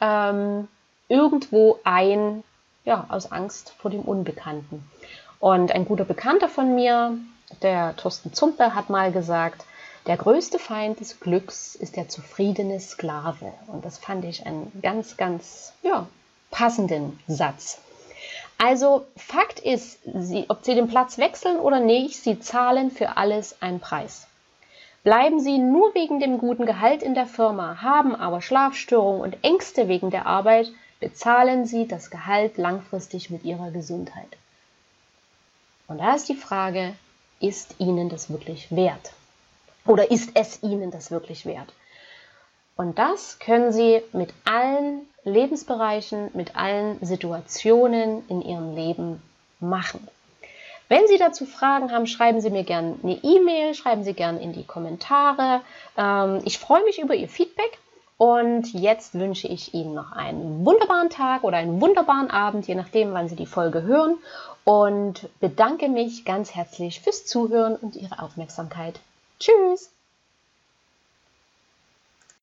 ähm, 0.00 0.68
irgendwo 1.10 1.78
ein, 1.84 2.42
ja, 2.84 3.04
aus 3.10 3.30
Angst 3.30 3.74
vor 3.78 3.90
dem 3.90 4.00
Unbekannten. 4.00 4.88
Und 5.40 5.72
ein 5.72 5.84
guter 5.84 6.04
Bekannter 6.04 6.48
von 6.48 6.74
mir, 6.74 7.18
der 7.62 7.96
Thorsten 7.96 8.32
Zumpe, 8.32 8.74
hat 8.74 8.88
mal 8.88 9.12
gesagt, 9.12 9.66
der 10.06 10.16
größte 10.16 10.58
Feind 10.58 11.00
des 11.00 11.20
Glücks 11.20 11.74
ist 11.74 11.96
der 11.96 12.08
zufriedene 12.08 12.80
Sklave. 12.80 13.52
Und 13.66 13.84
das 13.84 13.98
fand 13.98 14.24
ich 14.24 14.46
einen 14.46 14.72
ganz, 14.80 15.16
ganz 15.18 15.74
ja, 15.82 16.06
passenden 16.50 17.18
Satz. 17.26 17.80
Also 18.56 19.06
Fakt 19.16 19.60
ist, 19.60 19.98
sie, 20.04 20.44
ob 20.48 20.64
Sie 20.64 20.74
den 20.74 20.88
Platz 20.88 21.18
wechseln 21.18 21.58
oder 21.58 21.80
nicht, 21.80 22.22
Sie 22.22 22.38
zahlen 22.40 22.90
für 22.90 23.16
alles 23.16 23.60
einen 23.60 23.80
Preis. 23.80 24.26
Bleiben 25.02 25.40
Sie 25.40 25.58
nur 25.58 25.94
wegen 25.94 26.20
dem 26.20 26.38
guten 26.38 26.66
Gehalt 26.66 27.02
in 27.02 27.14
der 27.14 27.26
Firma, 27.26 27.80
haben 27.80 28.14
aber 28.14 28.42
Schlafstörungen 28.42 29.22
und 29.22 29.42
Ängste 29.42 29.88
wegen 29.88 30.10
der 30.10 30.26
Arbeit, 30.26 30.70
bezahlen 31.00 31.66
Sie 31.66 31.88
das 31.88 32.10
Gehalt 32.10 32.58
langfristig 32.58 33.30
mit 33.30 33.44
Ihrer 33.44 33.70
Gesundheit. 33.70 34.36
Und 35.88 35.98
da 35.98 36.14
ist 36.14 36.28
die 36.28 36.36
Frage, 36.36 36.94
ist 37.40 37.74
Ihnen 37.78 38.08
das 38.08 38.30
wirklich 38.30 38.70
wert? 38.70 39.12
Oder 39.86 40.10
ist 40.10 40.30
es 40.34 40.62
Ihnen 40.62 40.90
das 40.90 41.10
wirklich 41.10 41.46
wert? 41.46 41.72
Und 42.76 42.98
das 42.98 43.38
können 43.38 43.72
Sie 43.72 44.00
mit 44.12 44.32
allen 44.44 45.06
Lebensbereichen, 45.24 46.30
mit 46.34 46.54
allen 46.56 47.04
Situationen 47.04 48.26
in 48.28 48.42
Ihrem 48.42 48.74
Leben 48.74 49.22
machen. 49.58 50.06
Wenn 50.88 51.06
Sie 51.06 51.18
dazu 51.18 51.46
Fragen 51.46 51.92
haben, 51.92 52.06
schreiben 52.06 52.40
Sie 52.40 52.50
mir 52.50 52.64
gerne 52.64 52.98
eine 53.02 53.18
E-Mail, 53.22 53.74
schreiben 53.74 54.02
Sie 54.02 54.14
gerne 54.14 54.40
in 54.40 54.52
die 54.52 54.64
Kommentare. 54.64 55.60
Ähm, 55.96 56.40
ich 56.44 56.58
freue 56.58 56.84
mich 56.84 56.98
über 56.98 57.14
Ihr 57.14 57.28
Feedback 57.28 57.78
und 58.20 58.74
jetzt 58.74 59.14
wünsche 59.14 59.48
ich 59.48 59.72
Ihnen 59.72 59.94
noch 59.94 60.12
einen 60.12 60.66
wunderbaren 60.66 61.08
Tag 61.08 61.42
oder 61.42 61.56
einen 61.56 61.80
wunderbaren 61.80 62.30
Abend, 62.30 62.66
je 62.68 62.74
nachdem, 62.74 63.14
wann 63.14 63.30
Sie 63.30 63.34
die 63.34 63.46
Folge 63.46 63.82
hören 63.82 64.18
und 64.64 65.30
bedanke 65.40 65.88
mich 65.88 66.26
ganz 66.26 66.54
herzlich 66.54 67.00
fürs 67.00 67.24
Zuhören 67.24 67.76
und 67.76 67.96
Ihre 67.96 68.22
Aufmerksamkeit. 68.22 69.00
Tschüss! 69.38 69.90